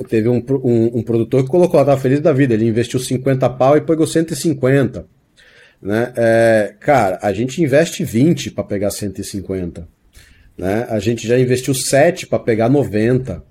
[0.08, 3.78] Teve um, um, um produtor que colocou, estava feliz da vida, ele investiu 50 pau
[3.78, 5.06] e pegou 150.
[5.82, 6.14] Né?
[6.16, 9.88] É, cara, a gente investe 20 para pegar 150.
[10.58, 10.88] Né?
[10.90, 13.44] A gente já investiu 7 para pegar 90.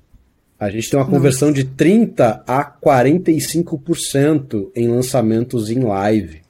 [0.59, 1.63] A gente tem uma conversão Nossa.
[1.63, 6.43] de 30% a 45% em lançamentos em live.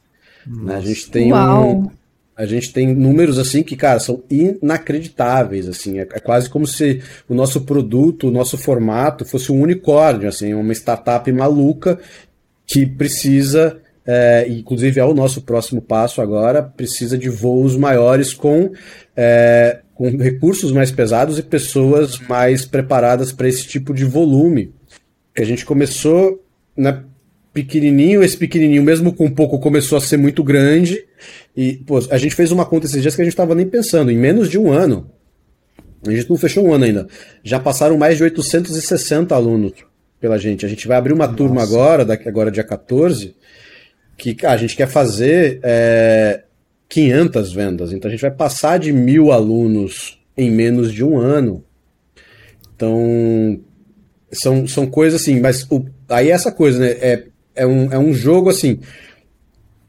[0.47, 0.77] Né?
[0.77, 1.89] A gente tem um,
[2.37, 7.01] a gente tem números assim que, cara, são inacreditáveis, assim, é, é, quase como se
[7.29, 11.99] o nosso produto, o nosso formato fosse um unicórnio, assim, uma startup maluca
[12.67, 18.73] que precisa, é, inclusive é o nosso próximo passo agora, precisa de voos maiores com
[19.17, 24.73] é, com recursos mais pesados e pessoas mais preparadas para esse tipo de volume.
[25.37, 26.45] A gente começou
[26.77, 27.03] né,
[27.53, 31.05] pequenininho, esse pequenininho, mesmo com pouco, começou a ser muito grande.
[31.57, 34.11] E pô, a gente fez uma conta esses dias que a gente estava nem pensando,
[34.11, 35.11] em menos de um ano.
[36.07, 37.09] A gente não fechou um ano ainda.
[37.43, 39.73] Já passaram mais de 860 alunos
[40.21, 40.67] pela gente.
[40.67, 41.37] A gente vai abrir uma Nossa.
[41.37, 43.35] turma agora, daqui agora dia 14,
[44.17, 46.44] que a gente quer fazer é,
[46.89, 47.93] 500 vendas.
[47.93, 51.65] Então a gente vai passar de mil alunos em menos de um ano.
[52.75, 53.61] Então
[54.33, 56.91] são, são coisas assim, mas o, aí é essa coisa, né?
[57.01, 57.25] É,
[57.55, 58.81] é, um, é um jogo assim.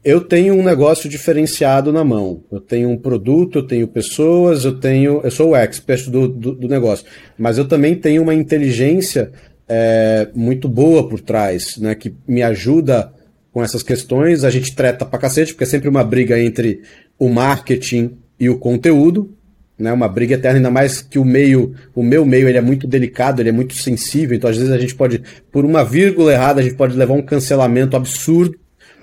[0.04, 2.44] Eu tenho um negócio diferenciado na mão.
[2.50, 5.20] Eu tenho um produto, eu tenho pessoas, eu tenho.
[5.24, 7.04] Eu sou o expert do, do, do negócio.
[7.36, 9.32] Mas eu também tenho uma inteligência
[9.68, 11.94] é, muito boa por trás, né?
[11.96, 13.12] Que me ajuda
[13.56, 14.44] com essas questões.
[14.44, 16.82] A gente treta pra cacete, porque é sempre uma briga entre
[17.18, 19.34] o marketing e o conteúdo,
[19.78, 19.90] né?
[19.94, 23.40] Uma briga eterna, ainda mais que o meio, o meu meio, ele é muito delicado,
[23.40, 26.62] ele é muito sensível, então às vezes a gente pode, por uma vírgula errada, a
[26.62, 28.58] gente pode levar um cancelamento absurdo.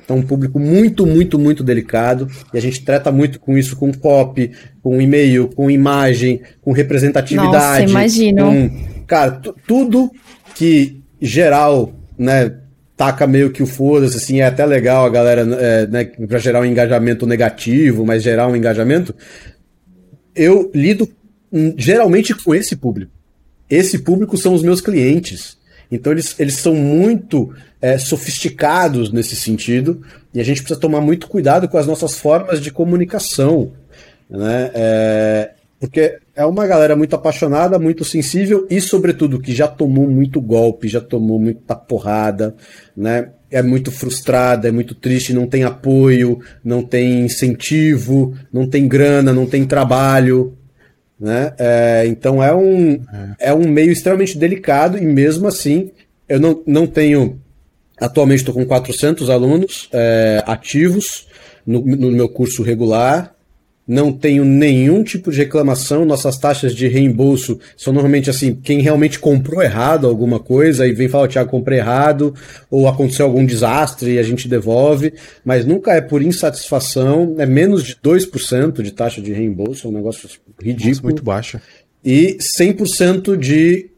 [0.06, 2.28] Então, um público muito, muito, muito delicado.
[2.54, 4.51] E a gente trata muito com isso, com copy,
[4.84, 7.91] com e-mail, com imagem, com representatividade.
[7.91, 8.43] Nossa, imagino.
[8.43, 10.12] Com, cara, tudo
[10.54, 12.51] que geral, né,
[12.95, 16.61] taca meio que o foda-se, assim, é até legal a galera, é, né, pra gerar
[16.61, 19.15] um engajamento negativo, mas gerar um engajamento,
[20.35, 21.09] eu lido
[21.77, 23.11] geralmente com esse público.
[23.69, 25.57] Esse público são os meus clientes.
[25.91, 30.01] Então eles, eles são muito é, sofisticados nesse sentido
[30.33, 33.73] e a gente precisa tomar muito cuidado com as nossas formas de comunicação.
[34.29, 34.71] Né?
[34.73, 35.51] É,
[35.84, 40.88] porque é uma galera muito apaixonada, muito sensível e, sobretudo, que já tomou muito golpe,
[40.88, 42.55] já tomou muita porrada,
[42.95, 43.31] né?
[43.51, 49.34] É muito frustrada, é muito triste, não tem apoio, não tem incentivo, não tem grana,
[49.34, 50.57] não tem trabalho,
[51.19, 51.53] né?
[51.59, 52.93] É, então é um,
[53.38, 53.49] é.
[53.49, 55.91] é um meio extremamente delicado e, mesmo assim,
[56.29, 57.41] eu não, não tenho.
[57.99, 61.27] Atualmente estou com 400 alunos é, ativos
[61.67, 63.32] no, no meu curso regular
[63.88, 66.05] não tenho nenhum tipo de reclamação.
[66.05, 71.09] Nossas taxas de reembolso são normalmente assim: quem realmente comprou errado alguma coisa e vem
[71.09, 72.34] falar, Tiago, comprei errado,
[72.71, 75.13] ou aconteceu algum desastre e a gente devolve,
[75.43, 79.93] mas nunca é por insatisfação, é menos de 2% de taxa de reembolso, é um
[79.93, 80.29] negócio
[80.61, 80.89] ridículo.
[80.89, 81.61] Nossa, muito baixa.
[82.03, 83.89] E 100% de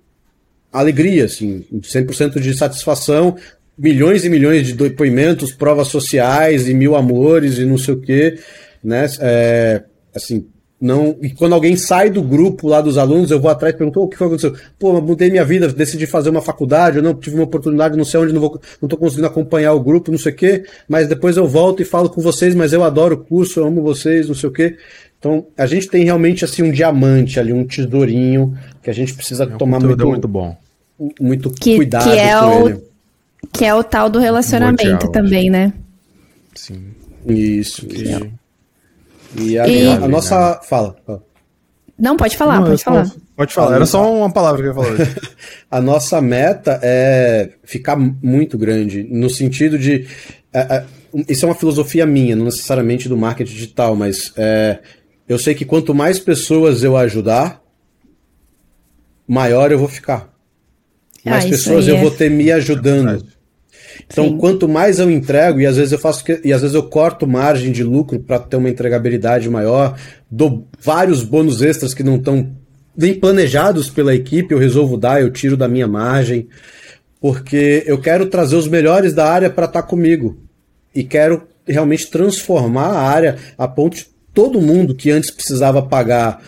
[0.71, 3.36] alegria, assim, 100% de satisfação,
[3.77, 8.38] milhões e milhões de depoimentos, provas sociais e mil amores e não sei o quê
[8.86, 9.07] né?
[9.19, 9.83] É,
[10.15, 10.45] assim,
[10.79, 11.17] não.
[11.21, 14.03] E quando alguém sai do grupo lá dos alunos, eu vou atrás e pergunto: oh,
[14.03, 14.65] o que foi que aconteceu?
[14.77, 18.19] Pô, mudei minha vida, decidi fazer uma faculdade, eu não tive uma oportunidade, não sei
[18.19, 21.38] onde, não, vou, não tô conseguindo acompanhar o grupo, não sei o quê, mas depois
[21.38, 24.36] eu volto e falo com vocês, mas eu adoro o curso, eu amo vocês, não
[24.36, 24.77] sei o quê.
[25.17, 29.45] Então, a gente tem realmente assim um diamante ali, um tesourinho que a gente precisa
[29.45, 30.55] é, tomar muito, muito bom.
[31.19, 32.83] muito que, cuidado que é com o, ele.
[33.51, 35.73] Que é o tal do relacionamento também, né?
[36.53, 36.83] Sim.
[37.27, 37.88] Isso.
[37.88, 38.29] Que...
[39.38, 40.59] E a, E- a- nossa.
[40.63, 40.95] Fala.
[41.05, 41.23] fala.
[41.97, 43.11] Não, pode falar, Não, pode falar.
[43.38, 43.75] Pode falar.
[43.75, 44.91] Era só uma palavra que eu ia falar.
[44.93, 45.15] hoje.
[45.71, 50.05] A nossa meta é ficar muito grande, no sentido de.
[50.53, 50.86] é, é,
[51.29, 54.79] isso é uma filosofia minha, não necessariamente do marketing digital, mas é,
[55.27, 57.61] eu sei que quanto mais pessoas eu ajudar,
[59.27, 60.29] maior eu vou ficar.
[61.23, 62.01] Mais Ah, pessoas eu é.
[62.01, 63.25] vou ter me ajudando.
[64.07, 64.37] Então, Sim.
[64.37, 67.27] quanto mais eu entrego, e às vezes eu faço que- e às vezes eu corto
[67.27, 69.97] margem de lucro para ter uma entregabilidade maior,
[70.29, 72.49] dou vários bônus extras que não estão
[72.95, 76.47] nem planejados pela equipe, eu resolvo dar, eu tiro da minha margem,
[77.19, 80.37] porque eu quero trazer os melhores da área para estar comigo
[80.93, 86.41] e quero realmente transformar a área a ponto de todo mundo que antes precisava pagar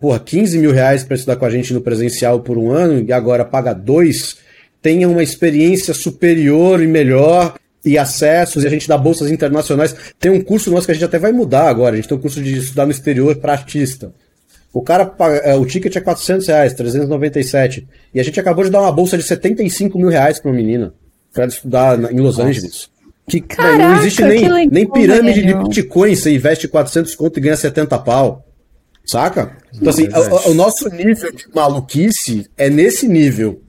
[0.00, 3.12] porra, 15 mil reais para estudar com a gente no presencial por um ano e
[3.12, 4.36] agora paga dois,
[4.82, 7.54] tenha uma experiência superior e melhor
[7.84, 9.94] e acessos, e a gente dá bolsas internacionais.
[10.18, 12.20] Tem um curso nosso que a gente até vai mudar agora, a gente tem um
[12.20, 14.12] curso de estudar no exterior para artista.
[14.72, 17.88] O cara paga, é, o ticket é 400 reais, 397.
[18.12, 20.92] E a gente acabou de dar uma bolsa de 75 mil reais para uma menina,
[21.32, 22.90] para estudar na- em Los Angeles.
[23.28, 27.38] Que Caraca, não existe que nem, legal, nem pirâmide de Bitcoin, você investe 400 conto
[27.38, 28.44] e ganha 70 pau.
[29.06, 29.56] Saca?
[29.74, 33.62] Então, assim, o, o nosso nível de maluquice é nesse nível.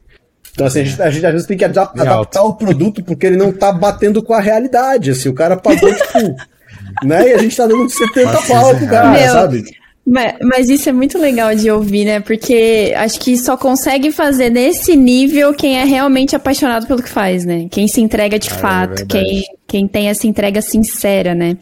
[0.60, 3.03] Então, assim, a gente, a gente às vezes tem que ada- É adaptar o produto
[3.03, 5.12] porque ele não tá batendo com a realidade.
[5.12, 6.36] Assim, o cara pagou, tipo.
[7.03, 7.30] né?
[7.30, 9.32] E a gente tá dando 70 Quase pau pro 15 cara, reais.
[9.32, 9.64] sabe?
[10.05, 12.20] Mas, mas isso é muito legal de ouvir, né?
[12.20, 17.45] Porque acho que só consegue fazer nesse nível quem é realmente apaixonado pelo que faz,
[17.45, 17.68] né?
[17.70, 19.05] Quem se entrega de Ah, é fato, verdade.
[19.07, 21.55] quem, quem tem essa entrega sincera, né?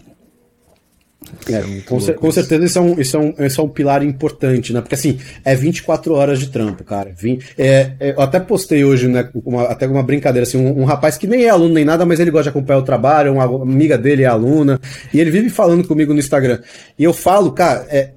[1.50, 3.70] É, muito com, cer- com certeza isso é, um, isso, é um, isso é um
[3.70, 4.82] pilar importante, né?
[4.82, 7.12] Porque assim, é 24 horas de trampo, cara.
[7.18, 10.86] Vim, é, é, eu até postei hoje, né, uma, até uma brincadeira, assim, um, um
[10.86, 13.44] rapaz que nem é aluno nem nada, mas ele gosta de acompanhar o trabalho, uma
[13.44, 14.80] amiga dele é aluna,
[15.14, 16.60] e ele vive falando comigo no Instagram.
[16.98, 18.12] E eu falo, cara, é,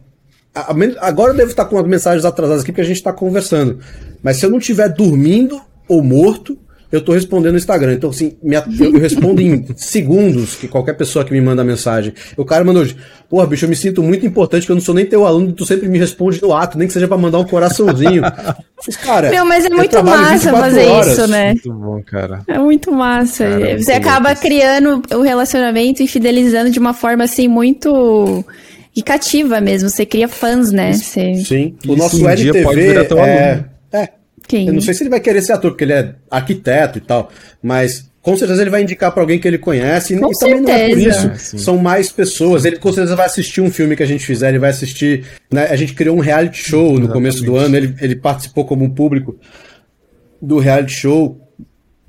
[0.55, 3.79] a- agora eu devo estar com as mensagens atrasadas aqui porque a gente está conversando.
[4.23, 6.59] Mas se eu não estiver dormindo ou morto,
[6.93, 7.95] eu tô respondendo no Instagram.
[7.95, 12.13] Então, assim, minha- eu, eu respondo em segundos que qualquer pessoa que me manda mensagem.
[12.37, 12.97] O cara mandou hoje,
[13.29, 15.65] porra, bicho, eu me sinto muito importante, que eu não sou nem teu aluno, tu
[15.65, 18.23] sempre me responde no ato, nem que seja pra mandar um coraçãozinho.
[18.87, 21.13] Mas, cara, Meu, mas é muito massa 24 fazer horas.
[21.13, 21.49] isso, né?
[21.49, 22.41] Muito bom, cara.
[22.49, 23.45] É muito massa.
[23.45, 27.47] Cara, é muito Você acaba louco criando o relacionamento e fidelizando de uma forma assim
[27.47, 28.43] muito
[28.97, 29.91] e cativa mesmo.
[29.91, 30.95] Você cria fãs, né?
[30.95, 31.35] Você...
[31.45, 33.65] Sim, o nosso um LTV dia pode virar teu é, aluno.
[34.57, 34.67] É, Quem?
[34.69, 37.31] Eu não sei se ele vai querer ser ator, porque ele é arquiteto e tal,
[37.63, 40.61] mas com certeza ele vai indicar pra alguém que ele conhece, e, Com e também
[40.61, 41.19] não é por certeza.
[41.19, 41.27] isso.
[41.29, 41.59] É, sim.
[41.59, 42.65] São mais pessoas.
[42.65, 45.25] Ele com certeza vai assistir um filme que a gente fizer, ele vai assistir.
[45.51, 47.13] Né, a gente criou um reality show no Exatamente.
[47.13, 49.37] começo do ano, ele, ele participou como público
[50.41, 51.41] do reality show.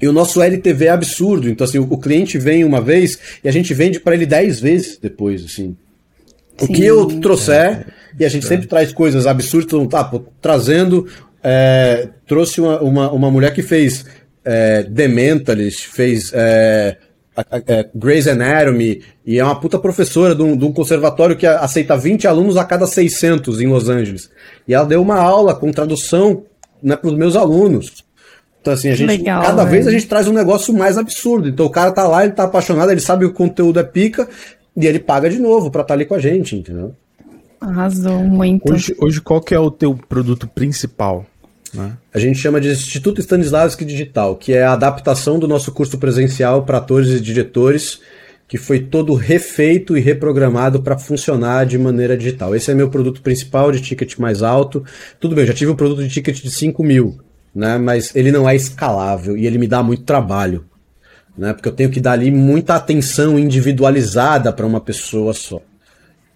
[0.02, 1.48] E o nosso LTV é absurdo.
[1.48, 4.60] Então, assim, o, o cliente vem uma vez e a gente vende pra ele 10
[4.60, 5.78] vezes depois, assim.
[6.60, 6.74] O Sim.
[6.74, 7.86] que eu trouxer,
[8.20, 11.08] e a gente sempre traz coisas absurdas, então, tá, pô, trazendo,
[11.44, 14.06] é, trouxe uma, uma, uma mulher que fez
[14.44, 16.98] é, The Mentalist, fez é,
[17.36, 21.36] a- a- é, Grey's Anatomy, e é uma puta professora de um, de um conservatório
[21.36, 24.30] que aceita 20 alunos a cada 600 em Los Angeles.
[24.68, 26.44] E ela deu uma aula com tradução
[26.82, 28.04] né, para os meus alunos.
[28.62, 30.00] Então, assim, a gente, Legal, cada vez a velho.
[30.00, 31.48] gente traz um negócio mais absurdo.
[31.50, 34.28] Então, o cara tá lá, ele tá apaixonado, ele sabe que o conteúdo é pica,
[34.78, 36.94] e ele paga de novo pra estar ali com a gente, entendeu?
[37.60, 38.72] Arrasou muito.
[38.72, 41.26] Hoje, hoje, qual que é o teu produto principal?
[41.74, 41.94] Né?
[42.14, 46.64] A gente chama de Instituto Stanislavski Digital, que é a adaptação do nosso curso presencial
[46.64, 48.00] para atores e diretores,
[48.48, 52.54] que foi todo refeito e reprogramado para funcionar de maneira digital.
[52.54, 54.84] Esse é meu produto principal de ticket mais alto.
[55.22, 57.18] Tudo bem, já tive um produto de ticket de 5 mil,
[57.56, 57.78] né?
[57.78, 60.66] mas ele não é escalável e ele me dá muito trabalho.
[61.38, 61.54] Né?
[61.54, 65.62] Porque eu tenho que dar ali muita atenção individualizada para uma pessoa só.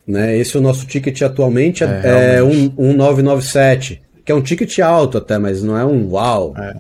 [0.08, 0.38] Né?
[0.38, 4.42] Esse é o nosso ticket atualmente, é, É, é um, um 997, que é um
[4.42, 6.54] ticket alto até, mas não é um uau.
[6.58, 6.76] É.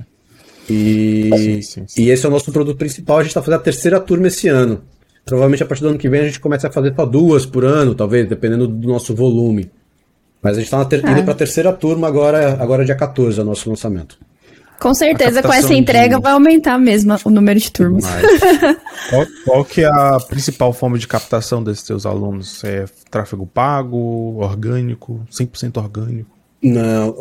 [0.69, 2.01] E, Sim, sim, sim.
[2.03, 3.17] e esse é o nosso produto principal.
[3.17, 4.81] A gente está fazendo a terceira turma esse ano.
[5.23, 7.63] Provavelmente a partir do ano que vem a gente começa a fazer só duas por
[7.63, 9.69] ano, talvez, dependendo do nosso volume.
[10.41, 11.11] Mas a gente está Ah.
[11.11, 14.17] indo para a terceira turma agora, agora dia 14, é o nosso lançamento.
[14.79, 18.03] Com certeza, com essa entrega de- vai aumentar mesmo o número de turmas.
[18.03, 18.21] Mas,
[19.09, 22.61] qual, qual que é a principal forma de captação desses teus alunos?
[22.63, 26.34] É tráfego pago, orgânico, 100% orgânico?
[26.67, 27.15] Não,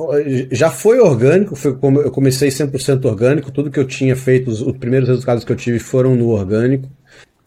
[0.50, 4.62] já foi orgânico, foi como eu comecei 100% orgânico, tudo que eu tinha feito, os,
[4.62, 6.88] os primeiros resultados que eu tive foram no orgânico.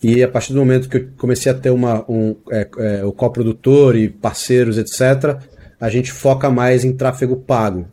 [0.04, 3.12] E a partir do momento que eu comecei a ter uma, um, é, é, o
[3.12, 5.40] coprodutor e parceiros, etc.,
[5.82, 7.88] a gente foca mais em tráfego pago.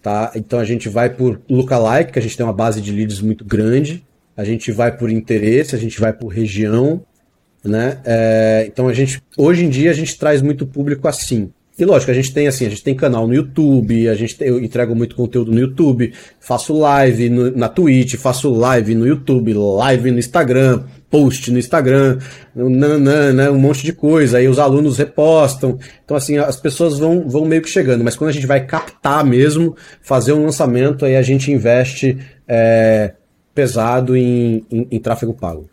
[0.00, 0.30] Tá?
[0.36, 3.44] Então a gente vai por lookalike, que a gente tem uma base de leads muito
[3.44, 7.04] grande, a gente vai por interesse, a gente vai por região,
[7.64, 8.00] né?
[8.04, 11.52] É, então a gente, hoje em dia a gente traz muito público assim.
[11.82, 14.46] E lógico, a gente tem assim, a gente tem canal no YouTube, a gente tem,
[14.46, 19.52] eu entrego muito conteúdo no YouTube, faço live no, na Twitch, faço live no YouTube,
[19.52, 22.20] live no Instagram, post no Instagram,
[22.54, 25.76] nanana, né, um monte de coisa, aí os alunos repostam.
[26.04, 29.24] Então, assim, as pessoas vão, vão meio que chegando, mas quando a gente vai captar
[29.24, 32.16] mesmo, fazer um lançamento, aí a gente investe
[32.46, 33.14] é,
[33.52, 35.68] pesado em, em, em, tráfego pago.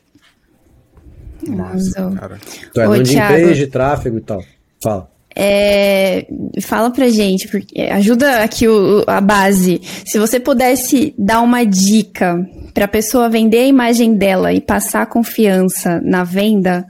[1.48, 2.40] Nossa, cara.
[2.68, 4.44] Então é Ô, landing Thiago, page, tráfego e tal.
[4.82, 5.09] Fala.
[5.36, 6.26] É,
[6.62, 9.82] fala pra gente, porque ajuda aqui o, a base.
[10.06, 15.06] Se você pudesse dar uma dica para a pessoa vender a imagem dela e passar
[15.06, 16.86] confiança na venda,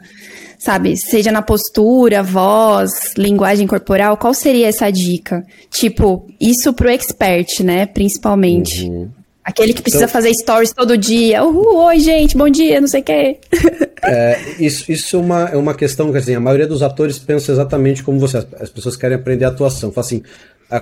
[0.57, 0.97] sabe?
[0.97, 5.45] Seja na postura, voz, linguagem corporal, qual seria essa dica?
[5.71, 7.85] Tipo, isso pro expert, né?
[7.85, 8.85] Principalmente.
[8.85, 9.18] Uhum.
[9.50, 11.43] Aquele que precisa então, fazer stories todo dia.
[11.43, 13.38] Uhul, oi, gente, bom dia, não sei o quê.
[14.02, 17.52] É, isso isso é, uma, é uma questão que assim, a maioria dos atores pensa
[17.52, 18.38] exatamente como você.
[18.58, 19.91] As pessoas querem aprender atuação.
[19.91, 20.24] Fala assim,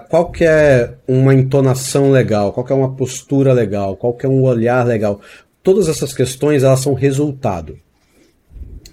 [0.07, 4.29] qual que é uma entonação legal, qual que é uma postura legal, qual que é
[4.29, 5.19] um olhar legal.
[5.63, 7.79] Todas essas questões elas são resultado.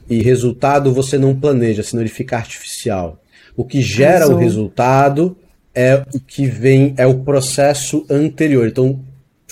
[0.09, 3.21] E resultado você não planeja, senão ele fica artificial.
[3.55, 5.37] O que gera o resultado
[5.75, 8.67] é o que vem, é o processo anterior.
[8.67, 9.05] Então,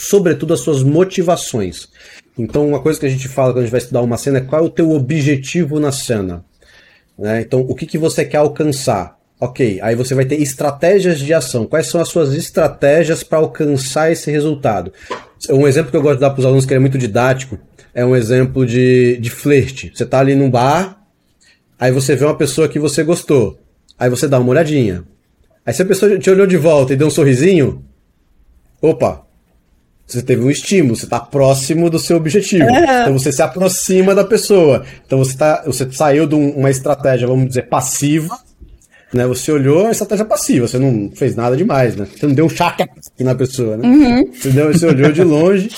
[0.03, 1.88] sobretudo as suas motivações.
[2.36, 4.40] Então, uma coisa que a gente fala quando a gente vai estudar uma cena é
[4.40, 6.44] qual é o teu objetivo na cena.
[7.18, 7.42] Né?
[7.42, 9.16] Então, o que, que você quer alcançar?
[9.38, 11.66] Ok, aí você vai ter estratégias de ação.
[11.66, 14.92] Quais são as suas estratégias para alcançar esse resultado?
[15.50, 17.59] Um exemplo que eu gosto de dar para os alunos, que é muito didático,
[17.94, 19.92] é um exemplo de, de flerte.
[19.94, 20.96] Você está ali num bar,
[21.78, 23.59] aí você vê uma pessoa que você gostou.
[23.98, 25.05] Aí você dá uma olhadinha.
[25.66, 27.84] Aí se a pessoa te olhou de volta e deu um sorrisinho,
[28.80, 29.26] opa,
[30.12, 32.64] você teve um estímulo, você está próximo do seu objetivo.
[32.64, 32.82] Uhum.
[32.82, 34.84] Então você se aproxima da pessoa.
[35.06, 38.38] Então você, tá, você saiu de uma estratégia, vamos dizer, passiva,
[39.12, 39.26] né?
[39.26, 42.06] Você olhou a estratégia passiva, você não fez nada demais, né?
[42.06, 42.88] Você não deu um chaca
[43.20, 43.88] na pessoa, né?
[43.88, 44.32] Uhum.
[44.32, 45.70] Você, deu, você olhou de longe,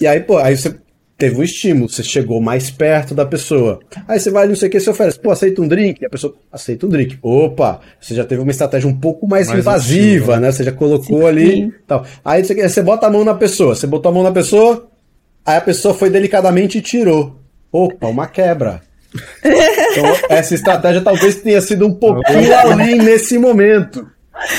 [0.00, 0.74] e aí, pô, aí você
[1.16, 3.80] teve um estímulo, você chegou mais perto da pessoa.
[4.06, 6.02] Aí você vai, não sei o que, você oferece, pô, aceita um drink?
[6.02, 7.18] E a pessoa aceita um drink.
[7.22, 10.50] Opa, você já teve uma estratégia um pouco mais, mais invasiva, né?
[10.50, 11.26] Você já colocou Sim.
[11.26, 12.04] ali tal.
[12.24, 14.88] Aí você, você bota a mão na pessoa, você botou a mão na pessoa,
[15.46, 17.40] aí a pessoa foi delicadamente e tirou.
[17.70, 18.82] Opa, uma quebra.
[19.44, 24.06] Então, essa estratégia talvez tenha sido um pouquinho além nesse momento,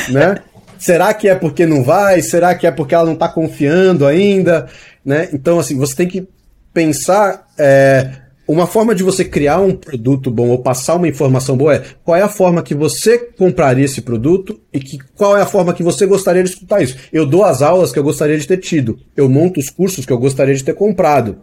[0.09, 0.37] né?
[0.77, 2.21] Será que é porque não vai?
[2.21, 4.67] Será que é porque ela não está confiando ainda?
[5.03, 5.29] Né?
[5.33, 6.27] Então, assim, você tem que
[6.75, 8.11] pensar é,
[8.45, 12.17] uma forma de você criar um produto bom ou passar uma informação boa é qual
[12.17, 15.81] é a forma que você compraria esse produto e que, qual é a forma que
[15.81, 16.97] você gostaria de escutar isso.
[17.13, 20.11] Eu dou as aulas que eu gostaria de ter tido, eu monto os cursos que
[20.11, 21.37] eu gostaria de ter comprado.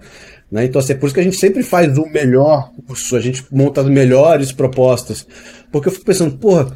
[0.50, 0.66] Né?
[0.66, 3.42] Então, assim, é por isso que a gente sempre faz o melhor curso, a gente
[3.50, 5.26] monta as melhores propostas.
[5.72, 6.70] Porque eu fico pensando, porra,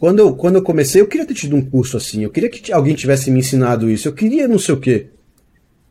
[0.00, 2.72] quando eu, quando eu comecei, eu queria ter tido um curso assim, eu queria que
[2.72, 5.13] alguém tivesse me ensinado isso, eu queria não sei o quê.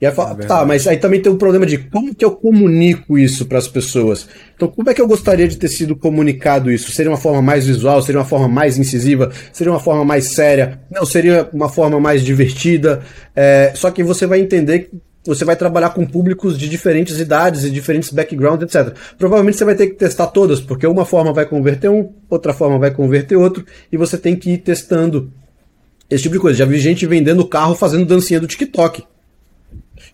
[0.01, 2.31] E aí fala, é tá, mas aí também tem um problema de como que eu
[2.31, 4.27] comunico isso para as pessoas.
[4.53, 6.91] Então, como é que eu gostaria de ter sido comunicado isso?
[6.91, 8.01] Seria uma forma mais visual?
[8.01, 9.31] Seria uma forma mais incisiva?
[9.53, 10.81] Seria uma forma mais séria?
[10.91, 13.01] Não, seria uma forma mais divertida?
[13.33, 14.91] É, só que você vai entender que
[15.25, 18.93] você vai trabalhar com públicos de diferentes idades e diferentes backgrounds, etc.
[19.17, 22.77] Provavelmente você vai ter que testar todas, porque uma forma vai converter um, outra forma
[22.77, 25.31] vai converter outro, e você tem que ir testando
[26.09, 26.59] esse tipo de coisa.
[26.59, 29.03] Já vi gente vendendo carro fazendo dancinha do TikTok.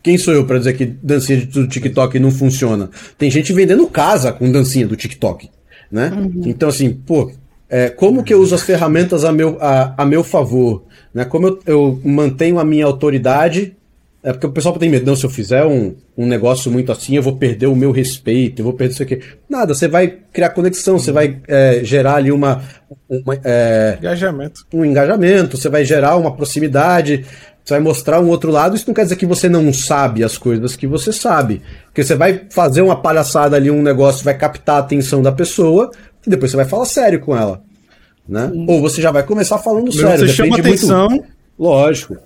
[0.02, 2.90] Quem sou eu para dizer que dancinha do TikTok não funciona?
[3.18, 5.50] Tem gente vendendo casa com dancinha do TikTok,
[5.92, 6.12] né?
[6.16, 6.44] Uhum.
[6.46, 7.32] Então assim, pô,
[7.70, 10.84] é, como que eu uso as ferramentas a meu, a, a meu favor?
[11.14, 11.26] Né?
[11.26, 13.76] Como eu, eu mantenho a minha autoridade
[14.22, 17.16] é porque o pessoal tem medo, não, se eu fizer um, um negócio muito assim,
[17.16, 19.22] eu vou perder o meu respeito, eu vou perder isso aqui.
[19.50, 22.62] Nada, você vai criar conexão, você vai é, gerar ali uma.
[23.10, 24.66] uma é, engajamento.
[24.74, 27.24] Um engajamento, você vai gerar uma proximidade,
[27.64, 28.76] você vai mostrar um outro lado.
[28.76, 31.62] Isso não quer dizer que você não sabe as coisas que você sabe.
[31.86, 35.92] Porque você vai fazer uma palhaçada ali, um negócio, vai captar a atenção da pessoa,
[36.26, 37.62] e depois você vai falar sério com ela.
[38.28, 38.52] Né?
[38.68, 40.28] Ou você já vai começar falando Mas sério.
[40.28, 41.10] Você chama atenção.
[41.10, 41.26] Muito...
[41.58, 42.18] Lógico.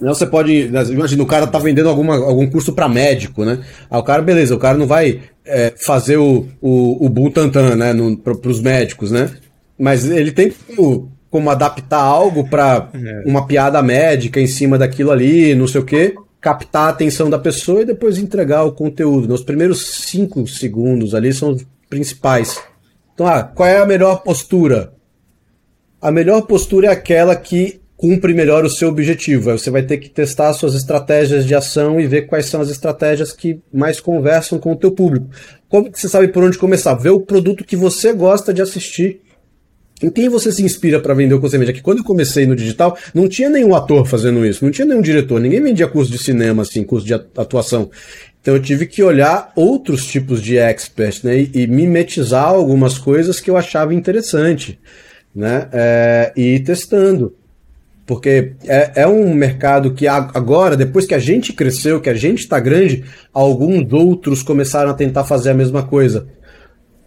[0.00, 0.68] Não, você pode.
[0.68, 3.60] Né, imagina, o cara tá vendendo alguma, algum curso para médico, né?
[3.90, 7.92] Aí o cara, beleza, o cara não vai é, fazer o, o, o Butantan, né?
[7.92, 9.30] No, pro, pros médicos, né?
[9.78, 13.22] Mas ele tem como, como adaptar algo para é.
[13.26, 17.38] uma piada médica em cima daquilo ali, não sei o quê, captar a atenção da
[17.38, 19.28] pessoa e depois entregar o conteúdo.
[19.28, 22.58] Nos primeiros cinco segundos ali são os principais.
[23.12, 24.94] Então, ah, qual é a melhor postura?
[26.00, 29.50] A melhor postura é aquela que cumpre melhor o seu objetivo.
[29.50, 32.70] Aí você vai ter que testar suas estratégias de ação e ver quais são as
[32.70, 35.28] estratégias que mais conversam com o teu público.
[35.68, 36.94] Como que você sabe por onde começar?
[36.94, 39.20] Ver o produto que você gosta de assistir.
[40.02, 41.70] Em quem você se inspira para vender o você vende?
[41.70, 44.86] É que quando eu comecei no digital, não tinha nenhum ator fazendo isso, não tinha
[44.86, 47.90] nenhum diretor, ninguém vendia curso de cinema, assim, curso de atuação.
[48.42, 53.40] Então eu tive que olhar outros tipos de experts, né, e, e mimetizar algumas coisas
[53.40, 54.78] que eu achava interessante,
[55.34, 57.34] né, é, e ir testando.
[58.04, 62.40] Porque é, é um mercado que agora, depois que a gente cresceu, que a gente
[62.40, 66.28] está grande, alguns outros começaram a tentar fazer a mesma coisa.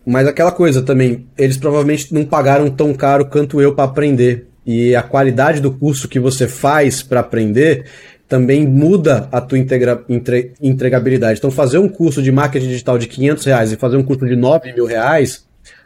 [0.05, 4.47] Mas aquela coisa também, eles provavelmente não pagaram tão caro quanto eu para aprender.
[4.65, 7.85] E a qualidade do curso que você faz para aprender
[8.27, 11.39] também muda a tua integra, entre, entregabilidade.
[11.39, 14.35] Então, fazer um curso de marketing digital de 500 reais e fazer um curso de
[14.35, 15.45] 9 mil reais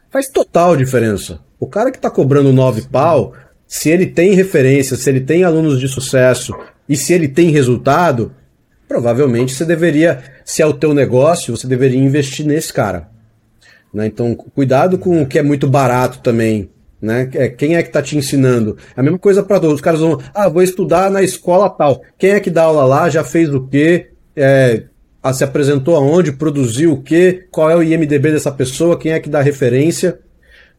[0.10, 1.40] faz total diferença.
[1.60, 3.34] O cara que está cobrando 9 pau
[3.74, 6.54] se ele tem referência, se ele tem alunos de sucesso
[6.88, 8.32] e se ele tem resultado,
[8.88, 13.10] provavelmente você deveria, se é o teu negócio, você deveria investir nesse cara.
[13.94, 14.08] Né?
[14.08, 16.70] Então, cuidado com o que é muito barato também.
[17.02, 17.30] Né?
[17.34, 18.78] É, quem é que está te ensinando?
[18.96, 19.76] É a mesma coisa para todos.
[19.76, 22.02] Os caras vão, ah, vou estudar na escola tal.
[22.18, 23.10] Quem é que dá aula lá?
[23.10, 24.12] Já fez o quê?
[24.36, 24.84] É,
[25.34, 26.32] se apresentou aonde?
[26.32, 27.46] Produziu o quê?
[27.52, 28.98] Qual é o IMDB dessa pessoa?
[28.98, 30.20] Quem é que dá referência?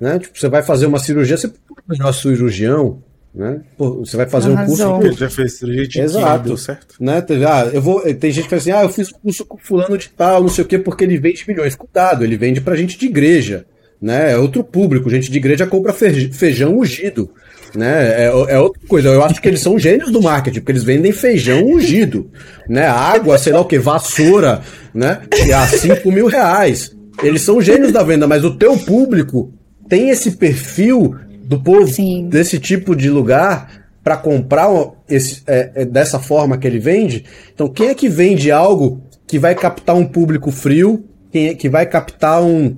[0.01, 0.19] Né?
[0.19, 1.53] Tipo, você vai fazer uma cirurgia, você
[1.87, 3.03] melhor cirurgião,
[3.35, 3.63] né?
[3.77, 4.97] Pô, você vai fazer Arrasou.
[4.97, 5.19] um curso.
[5.19, 6.45] Já fez de Exato.
[6.45, 6.95] Deu certo.
[7.01, 7.25] Né?
[7.49, 9.99] Ah, eu vou, tem gente que fala assim: ah, eu fiz um curso com fulano
[9.99, 11.75] de tal, não sei o quê, porque ele vende milhões.
[11.75, 13.67] Cuidado, ele vende pra gente de igreja.
[14.01, 14.33] Né?
[14.33, 15.11] É outro público.
[15.11, 17.31] Gente de igreja compra feijão ungido.
[17.75, 18.25] Né?
[18.25, 19.09] É, é outra coisa.
[19.09, 22.31] Eu acho que eles são gênios do marketing, porque eles vendem feijão ungido.
[22.69, 22.87] Né?
[22.87, 24.61] Água, sei lá o que, vassoura,
[24.93, 25.23] né?
[25.45, 26.95] E a 5 mil reais.
[27.23, 29.53] Eles são gênios da venda, mas o teu público
[29.89, 32.29] tem esse perfil do povo Sim.
[32.29, 34.69] desse tipo de lugar para comprar
[35.09, 37.25] esse, é, é, dessa forma que ele vende.
[37.55, 41.69] Então, quem é que vende algo que vai captar um público frio, quem é que
[41.69, 42.77] vai captar um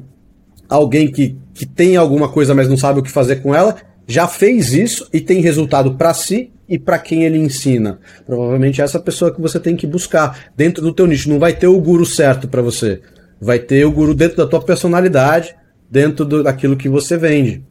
[0.69, 4.29] alguém que, que tem alguma coisa, mas não sabe o que fazer com ela, já
[4.29, 7.99] fez isso e tem resultado para si e para quem ele ensina.
[8.25, 11.29] Provavelmente é essa pessoa que você tem que buscar dentro do teu nicho.
[11.29, 13.01] Não vai ter o guru certo para você.
[13.41, 15.55] Vai ter o guru dentro da tua personalidade,
[15.91, 17.65] dentro do, daquilo que você vende.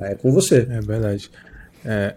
[0.00, 0.66] É com você.
[0.70, 1.30] É verdade.
[1.84, 2.14] É,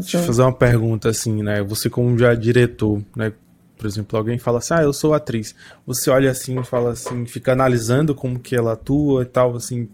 [0.00, 1.62] deixa eu fazer uma pergunta assim, né?
[1.62, 3.32] Você como já diretor, né?
[3.76, 5.54] Por exemplo, alguém fala assim, ah, eu sou atriz.
[5.86, 9.88] Você olha assim, fala assim, fica analisando como que ela atua e tal, assim,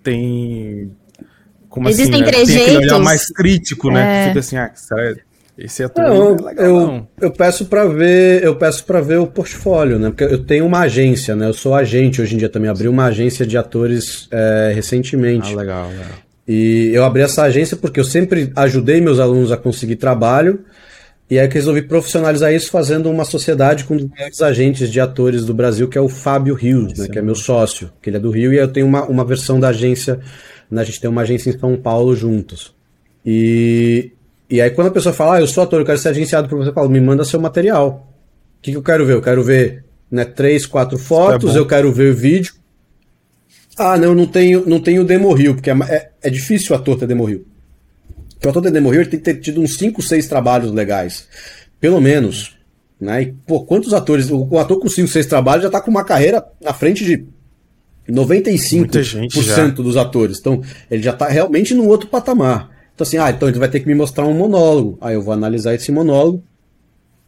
[0.00, 0.92] tem...
[1.68, 2.54] Como Existem assim, trejeitos.
[2.54, 2.64] Né?
[2.64, 4.26] Tem aquele olhar mais crítico, né?
[4.26, 4.28] É.
[4.28, 4.72] Fica assim, ah,
[5.58, 7.08] esse ator não, é legal, eu, não.
[7.18, 10.10] eu peço para ver, eu peço para ver o portfólio, né?
[10.10, 11.48] Porque eu tenho uma agência, né?
[11.48, 15.52] Eu sou agente hoje em dia também, abri uma agência de atores é, recentemente.
[15.52, 16.06] Ah, legal, legal.
[16.46, 20.60] E eu abri essa agência porque eu sempre ajudei meus alunos a conseguir trabalho.
[21.28, 25.44] E aí que resolvi profissionalizar isso fazendo uma sociedade com um dos agentes de atores
[25.44, 28.20] do Brasil, que é o Fábio Rios, né, que é meu sócio, que ele é
[28.20, 30.20] do Rio, e eu tenho uma, uma versão da agência,
[30.70, 32.72] né, a gente tem uma agência em São Paulo juntos.
[33.24, 34.12] E,
[34.48, 36.58] e aí quando a pessoa fala, ah, eu sou ator, eu quero ser agenciado por
[36.58, 38.08] você, eu falo, me manda seu material.
[38.58, 39.14] O que, que eu quero ver?
[39.14, 42.54] Eu quero ver né, três, quatro fotos, é eu quero ver o vídeo,
[43.78, 46.98] ah, não, não tenho, não tenho demo reel, porque é, é, é difícil o ator
[46.98, 47.44] ter demo reel.
[48.30, 50.72] Porque o ator ter demo reel ele tem que ter tido uns 5, 6 trabalhos
[50.72, 51.28] legais.
[51.80, 52.56] Pelo menos.
[53.00, 53.22] Né?
[53.22, 54.30] E, pô, quantos atores.
[54.30, 57.24] O, o ator com 5, 6 trabalhos já tá com uma carreira na frente de
[58.10, 60.38] 95% dos atores.
[60.38, 62.70] Então, ele já tá realmente num outro patamar.
[62.94, 64.98] Então, assim, ah, então ele vai ter que me mostrar um monólogo.
[65.00, 66.42] Aí eu vou analisar esse monólogo,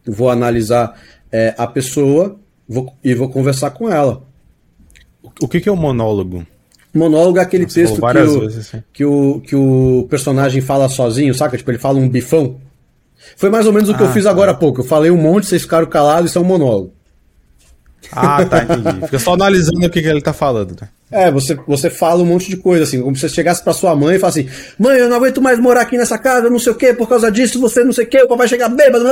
[0.05, 0.99] vou analisar
[1.31, 4.23] é, a pessoa vou, e vou conversar com ela.
[5.41, 6.45] O que, que é o um monólogo?
[6.93, 8.83] Monólogo é aquele Você texto que o, vezes, assim.
[8.91, 11.57] que, o, que o personagem fala sozinho, saca?
[11.57, 12.57] Tipo, ele fala um bifão.
[13.35, 14.31] Foi mais ou menos o que ah, eu fiz tá.
[14.31, 14.81] agora há pouco.
[14.81, 16.93] Eu falei um monte, vocês ficaram calados, isso é um monólogo.
[18.11, 19.01] Ah, tá, entendi.
[19.05, 20.87] Fica só analisando o que, que ele tá falando, né?
[21.11, 23.95] É, você, você fala um monte de coisa, assim, como se você chegasse pra sua
[23.95, 26.71] mãe e falasse assim, mãe, eu não aguento mais morar aqui nessa casa, não sei
[26.71, 29.05] o que, por causa disso, você não sei o que, o papai chegar bêbado.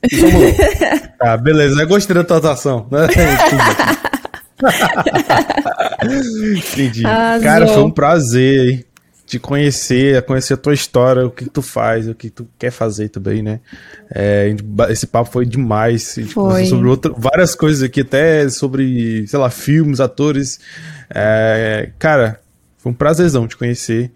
[1.20, 2.86] ah, beleza, eu gostei da tua atuação.
[2.90, 3.06] Né?
[6.56, 7.02] Entendi.
[7.02, 8.84] Cara, foi um prazer hein?
[9.28, 13.10] te conhecer, conhecer a tua história, o que tu faz, o que tu quer fazer
[13.10, 13.60] também, né?
[14.10, 14.56] É,
[14.88, 16.14] esse papo foi demais.
[16.16, 16.64] A gente foi.
[16.64, 20.58] sobre outra, várias coisas aqui, até sobre, sei lá, filmes, atores.
[21.10, 22.40] É, cara,
[22.78, 24.10] foi um prazerzão te conhecer.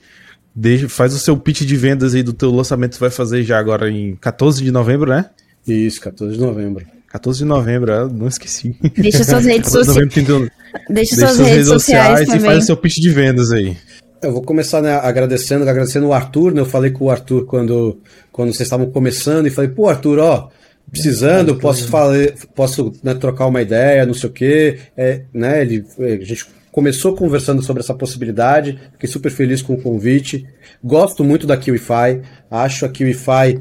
[0.54, 3.58] Deixa, faz o seu pitch de vendas aí do teu lançamento que vai fazer já
[3.58, 5.26] agora em 14 de novembro, né?
[5.66, 6.86] Isso, 14 de novembro.
[7.12, 8.74] 14 de novembro, não esqueci.
[8.96, 10.08] Deixa suas redes sociais.
[10.14, 10.46] Deixa,
[10.88, 13.76] Deixa suas redes, redes sociais, sociais e faz o seu pitch de vendas aí.
[14.22, 16.62] Eu vou começar né, agradecendo, agradecendo o Arthur, né?
[16.62, 18.00] Eu falei com o Arthur quando,
[18.30, 20.48] quando vocês estavam começando e falei, pô, Arthur, ó,
[20.90, 24.78] precisando, posso falar, posso né, trocar uma ideia, não sei o quê.
[24.96, 29.82] É, né, ele, a gente começou conversando sobre essa possibilidade, fiquei super feliz com o
[29.82, 30.46] convite.
[30.82, 33.60] Gosto muito da KiwiFi, acho a KiwiFi.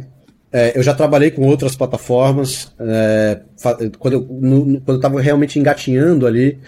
[0.53, 3.39] É, eu já trabalhei com outras plataformas, é,
[3.97, 6.59] quando eu estava realmente engatinhando ali,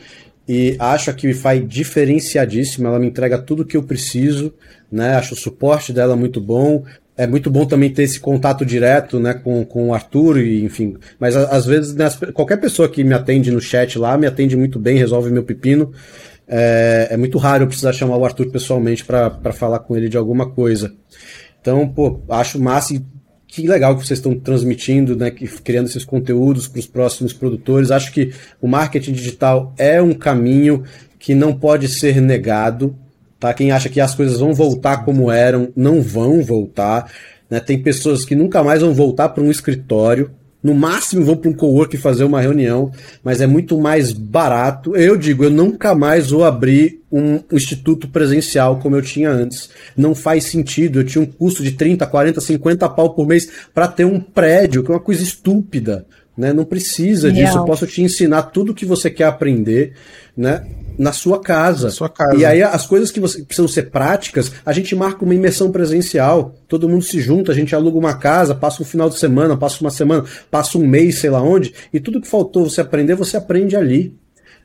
[0.47, 4.53] e acho a KiwiFi diferenciadíssima, ela me entrega tudo o que eu preciso,
[4.91, 5.15] né?
[5.15, 6.84] acho o suporte dela muito bom,
[7.15, 10.97] é muito bom também ter esse contato direto né, com, com o Arthur, e, enfim.
[11.19, 14.79] Mas às vezes, né, qualquer pessoa que me atende no chat lá me atende muito
[14.79, 15.91] bem, resolve meu pepino.
[16.47, 20.17] É, é muito raro eu precisar chamar o Arthur pessoalmente para falar com ele de
[20.17, 20.93] alguma coisa.
[21.61, 23.01] Então, pô, acho massa e
[23.53, 27.91] que legal que vocês estão transmitindo, né, que, criando esses conteúdos para os próximos produtores.
[27.91, 30.83] Acho que o marketing digital é um caminho
[31.19, 32.95] que não pode ser negado.
[33.39, 33.53] Tá?
[33.53, 37.11] Quem acha que as coisas vão voltar como eram, não vão voltar.
[37.47, 37.59] Né?
[37.59, 40.31] Tem pessoas que nunca mais vão voltar para um escritório.
[40.64, 42.89] No máximo vão para um co-work fazer uma reunião,
[43.22, 44.95] mas é muito mais barato.
[44.95, 49.70] Eu digo, eu nunca mais vou abrir um instituto presencial como eu tinha antes.
[49.95, 50.99] Não faz sentido.
[50.99, 54.84] Eu tinha um custo de 30, 40, 50 pau por mês para ter um prédio,
[54.84, 56.05] que é uma coisa estúpida.
[56.38, 56.51] Né?
[56.51, 57.45] Não precisa Real.
[57.45, 57.57] disso.
[57.59, 59.93] Eu posso te ensinar tudo o que você quer aprender,
[60.36, 60.63] né?
[60.97, 61.86] na sua casa.
[61.86, 62.36] Na sua casa.
[62.36, 66.55] E aí as coisas que você, precisam ser práticas, a gente marca uma imersão presencial.
[66.67, 69.81] Todo mundo se junta, a gente aluga uma casa, passa um final de semana, passa
[69.81, 73.38] uma semana, passa um mês, sei lá onde, e tudo que faltou você aprender, você
[73.38, 74.15] aprende ali.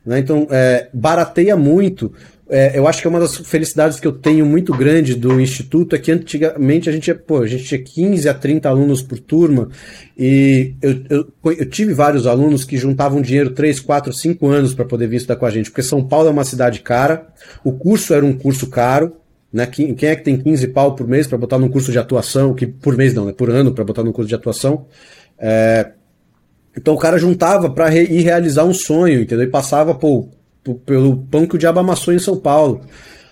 [0.04, 0.18] Né?
[0.18, 2.12] Então, é, barateia muito
[2.50, 5.94] é, eu acho que é uma das felicidades que eu tenho muito grande do Instituto
[5.94, 9.68] é que antigamente a gente, pô, a gente tinha 15 a 30 alunos por turma
[10.16, 14.86] e eu, eu, eu tive vários alunos que juntavam dinheiro 3, 4, 5 anos para
[14.86, 17.26] poder vir estudar com a gente, porque São Paulo é uma cidade cara,
[17.62, 19.16] o curso era um curso caro,
[19.52, 19.66] né?
[19.66, 22.54] Quem, quem é que tem 15 pau por mês para botar num curso de atuação,
[22.54, 23.32] que por mês não, né?
[23.32, 24.86] Por ano para botar num curso de atuação.
[25.38, 25.90] É,
[26.76, 29.44] então o cara juntava para re, ir realizar um sonho, entendeu?
[29.44, 30.28] E passava, pô,
[30.84, 32.80] pelo pão que o diabo amassou em São Paulo.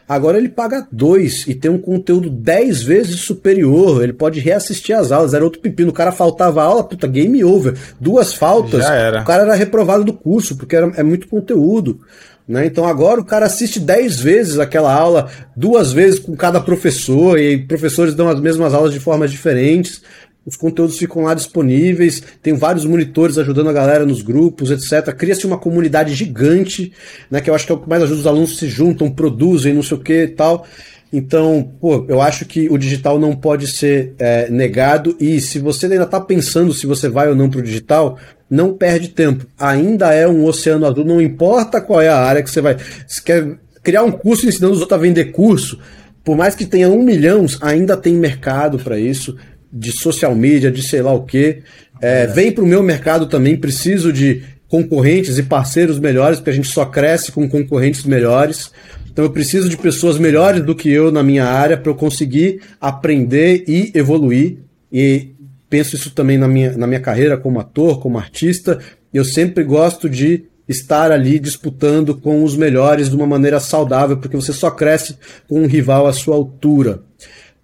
[0.08, 4.04] Agora ele paga dois e tem um conteúdo dez vezes superior.
[4.04, 5.34] Ele pode reassistir as aulas.
[5.34, 5.90] Era outro pepino.
[5.90, 7.74] O cara faltava aula, puta, game over.
[8.00, 8.84] Duas faltas.
[8.84, 9.22] Já era.
[9.22, 12.00] O cara era reprovado do curso, porque era, é muito conteúdo.
[12.46, 12.66] Né?
[12.66, 17.66] Então agora o cara assiste dez vezes aquela aula, duas vezes com cada professor, e
[17.66, 20.00] professores dão as mesmas aulas de formas diferentes
[20.46, 25.12] os conteúdos ficam lá disponíveis, tem vários monitores ajudando a galera nos grupos, etc.
[25.12, 26.92] Cria-se uma comunidade gigante,
[27.28, 29.74] né, que eu acho que é o que mais ajuda os alunos se juntam, produzem,
[29.74, 30.64] não sei o que e tal.
[31.12, 35.86] Então, pô, eu acho que o digital não pode ser é, negado e se você
[35.86, 38.18] ainda está pensando se você vai ou não para o digital,
[38.48, 39.46] não perde tempo.
[39.58, 42.76] Ainda é um oceano azul, não importa qual é a área que você vai.
[43.06, 45.78] Se quer criar um curso ensinando os outros a vender curso,
[46.24, 49.36] por mais que tenha um milhão, ainda tem mercado para isso
[49.78, 51.62] de social media, de sei lá o quê.
[52.00, 52.26] É, é.
[52.26, 56.68] Vem para o meu mercado também, preciso de concorrentes e parceiros melhores, porque a gente
[56.68, 58.70] só cresce com concorrentes melhores.
[59.10, 62.60] Então eu preciso de pessoas melhores do que eu na minha área para eu conseguir
[62.80, 64.58] aprender e evoluir.
[64.92, 65.30] E
[65.70, 68.78] penso isso também na minha, na minha carreira como ator, como artista.
[69.12, 74.36] Eu sempre gosto de estar ali disputando com os melhores de uma maneira saudável, porque
[74.36, 75.16] você só cresce
[75.48, 77.02] com um rival à sua altura.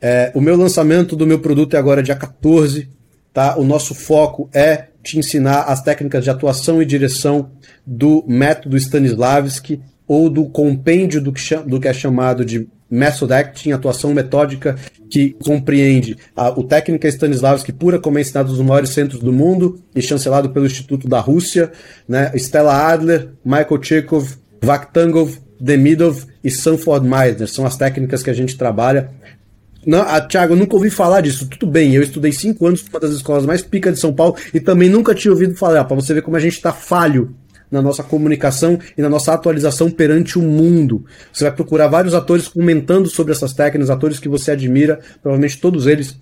[0.04, 2.90] É, o meu lançamento do meu produto é agora dia 14.
[3.32, 3.56] Tá?
[3.56, 7.50] O nosso foco é te ensinar as técnicas de atuação e direção
[7.86, 13.72] do método Stanislavski ou do compêndio do que, do que é chamado de Method Acting,
[13.72, 14.76] atuação metódica
[15.08, 19.80] que compreende a, o técnica Stanislavski pura, como é ensinado nos maiores centros do mundo
[19.94, 21.72] e chancelado pelo Instituto da Rússia,
[22.06, 22.30] né?
[22.34, 28.58] Stella Adler, Michael Chekhov, Vakhtangov, Demidov e Sanford Meisner são as técnicas que a gente
[28.58, 29.10] trabalha
[29.84, 31.48] não, a, Thiago, eu nunca ouvi falar disso.
[31.48, 34.60] Tudo bem, eu estudei cinco anos numa das escolas mais pica de São Paulo e
[34.60, 35.84] também nunca tinha ouvido falar.
[35.84, 37.34] Para você ver como a gente está falho
[37.70, 41.04] na nossa comunicação e na nossa atualização perante o mundo.
[41.32, 45.86] Você vai procurar vários atores comentando sobre essas técnicas, atores que você admira, provavelmente todos
[45.86, 46.20] eles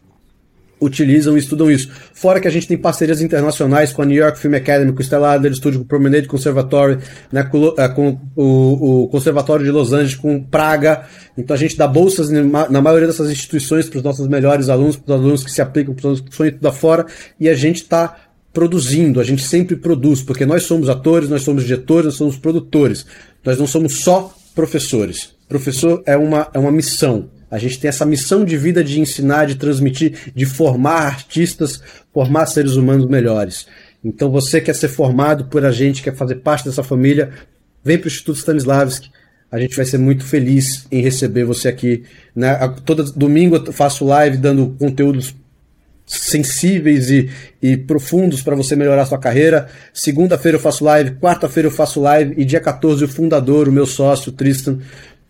[0.81, 1.91] utilizam e estudam isso.
[2.15, 5.03] Fora que a gente tem parcerias internacionais com a New York Film Academy, com o
[5.03, 6.99] Stella Adler Studio, com o Promenade Conservatory,
[7.31, 11.05] né, com, é, com o, o, Conservatório de Los Angeles, com Praga.
[11.37, 15.15] Então a gente dá bolsas na maioria dessas instituições para os nossos melhores alunos, para
[15.15, 17.07] os alunos que se aplicam, para os alunos que estão da fora,
[17.39, 18.17] e a gente está
[18.53, 23.07] produzindo, a gente sempre produz, porque nós somos atores, nós somos diretores, nós somos produtores.
[23.45, 25.31] Nós não somos só professores.
[25.49, 27.29] Professor é uma, é uma missão.
[27.51, 31.83] A gente tem essa missão de vida de ensinar, de transmitir, de formar artistas,
[32.13, 33.67] formar seres humanos melhores.
[34.05, 37.31] Então você quer ser formado por a gente, quer fazer parte dessa família,
[37.83, 39.11] vem para o Instituto Stanislavski.
[39.51, 42.05] a gente vai ser muito feliz em receber você aqui.
[42.35, 42.57] Né?
[42.85, 45.35] Todo domingo eu faço live dando conteúdos
[46.07, 47.31] sensíveis e,
[47.63, 49.69] e profundos para você melhorar sua carreira.
[49.93, 53.87] Segunda-feira eu faço live, quarta-feira eu faço live e dia 14 o fundador, o meu
[53.87, 54.79] sócio, Tristan,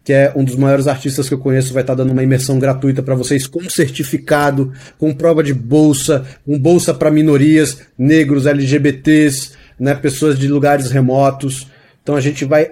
[0.03, 3.03] que é um dos maiores artistas que eu conheço, vai estar dando uma imersão gratuita
[3.03, 9.95] para vocês com certificado, com prova de bolsa, com bolsa para minorias, negros, LGBTs, né,
[9.95, 11.67] pessoas de lugares remotos.
[12.03, 12.71] Então a gente vai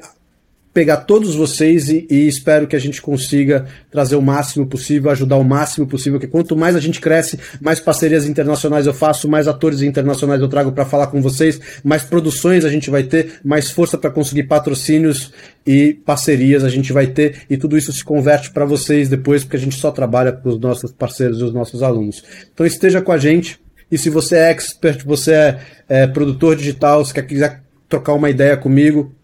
[0.72, 5.36] pegar todos vocês e, e, espero que a gente consiga trazer o máximo possível, ajudar
[5.36, 9.48] o máximo possível, que quanto mais a gente cresce, mais parcerias internacionais eu faço, mais
[9.48, 13.70] atores internacionais eu trago para falar com vocês, mais produções a gente vai ter, mais
[13.70, 15.32] força para conseguir patrocínios
[15.66, 19.56] e parcerias a gente vai ter e tudo isso se converte para vocês depois, porque
[19.56, 22.22] a gente só trabalha com os nossos parceiros e os nossos alunos.
[22.52, 23.58] Então esteja com a gente
[23.90, 25.58] e se você é expert, você é,
[25.88, 29.14] é produtor digital, se quer quiser trocar uma ideia comigo,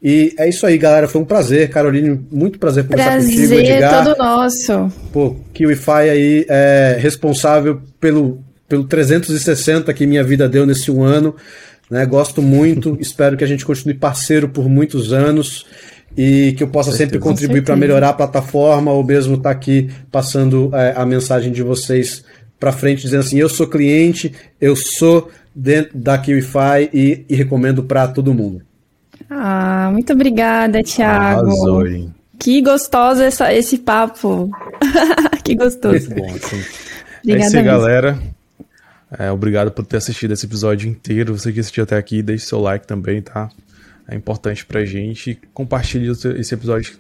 [0.01, 1.09] E é isso aí, galera.
[1.09, 2.25] Foi um prazer, Caroline.
[2.31, 3.91] Muito prazer conversar prazer contigo, Edgar.
[3.91, 4.93] Prazer todo nosso.
[5.13, 11.35] Pô, KiwiFi aí é responsável pelo pelo 360 que minha vida deu nesse um ano.
[11.91, 12.05] Né?
[12.07, 15.67] Gosto muito, espero que a gente continue parceiro por muitos anos
[16.17, 19.91] e que eu possa sempre contribuir para melhorar a plataforma ou mesmo estar tá aqui
[20.11, 22.25] passando é, a mensagem de vocês
[22.59, 27.83] para frente, dizendo assim: eu sou cliente, eu sou dentro da KiwiFi e, e recomendo
[27.85, 28.63] para todo mundo.
[29.29, 31.51] Ah, muito obrigada, Thiago.
[31.51, 31.85] Arrasou,
[32.39, 34.51] que gostoso essa, esse papo.
[35.45, 36.11] que gostoso.
[36.11, 36.63] Muito bom, sim.
[37.23, 38.19] Obrigada é isso aí, galera.
[39.19, 41.37] É, obrigado por ter assistido esse episódio inteiro.
[41.37, 43.49] Você que assistiu até aqui, deixe seu like também, tá?
[44.07, 45.41] É importante pra gente.
[45.53, 46.97] Compartilhe esse episódio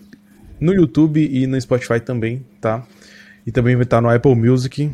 [0.58, 2.84] no YouTube e no Spotify também, tá?
[3.46, 4.90] E também vai estar no Apple Music.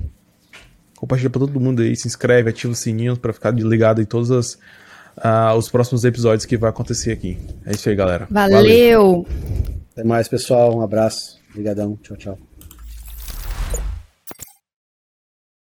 [0.97, 4.31] Compartilha pra todo mundo aí, se inscreve, ativa o sininho para ficar ligado em todos
[4.31, 4.55] as,
[5.17, 7.39] uh, os próximos episódios que vai acontecer aqui.
[7.65, 8.27] É isso aí, galera.
[8.31, 8.57] Valeu.
[8.57, 9.27] Valeu.
[9.93, 10.77] Até mais, pessoal.
[10.77, 11.41] Um abraço.
[11.51, 11.99] Obrigadão.
[12.03, 12.52] Tchau, tchau.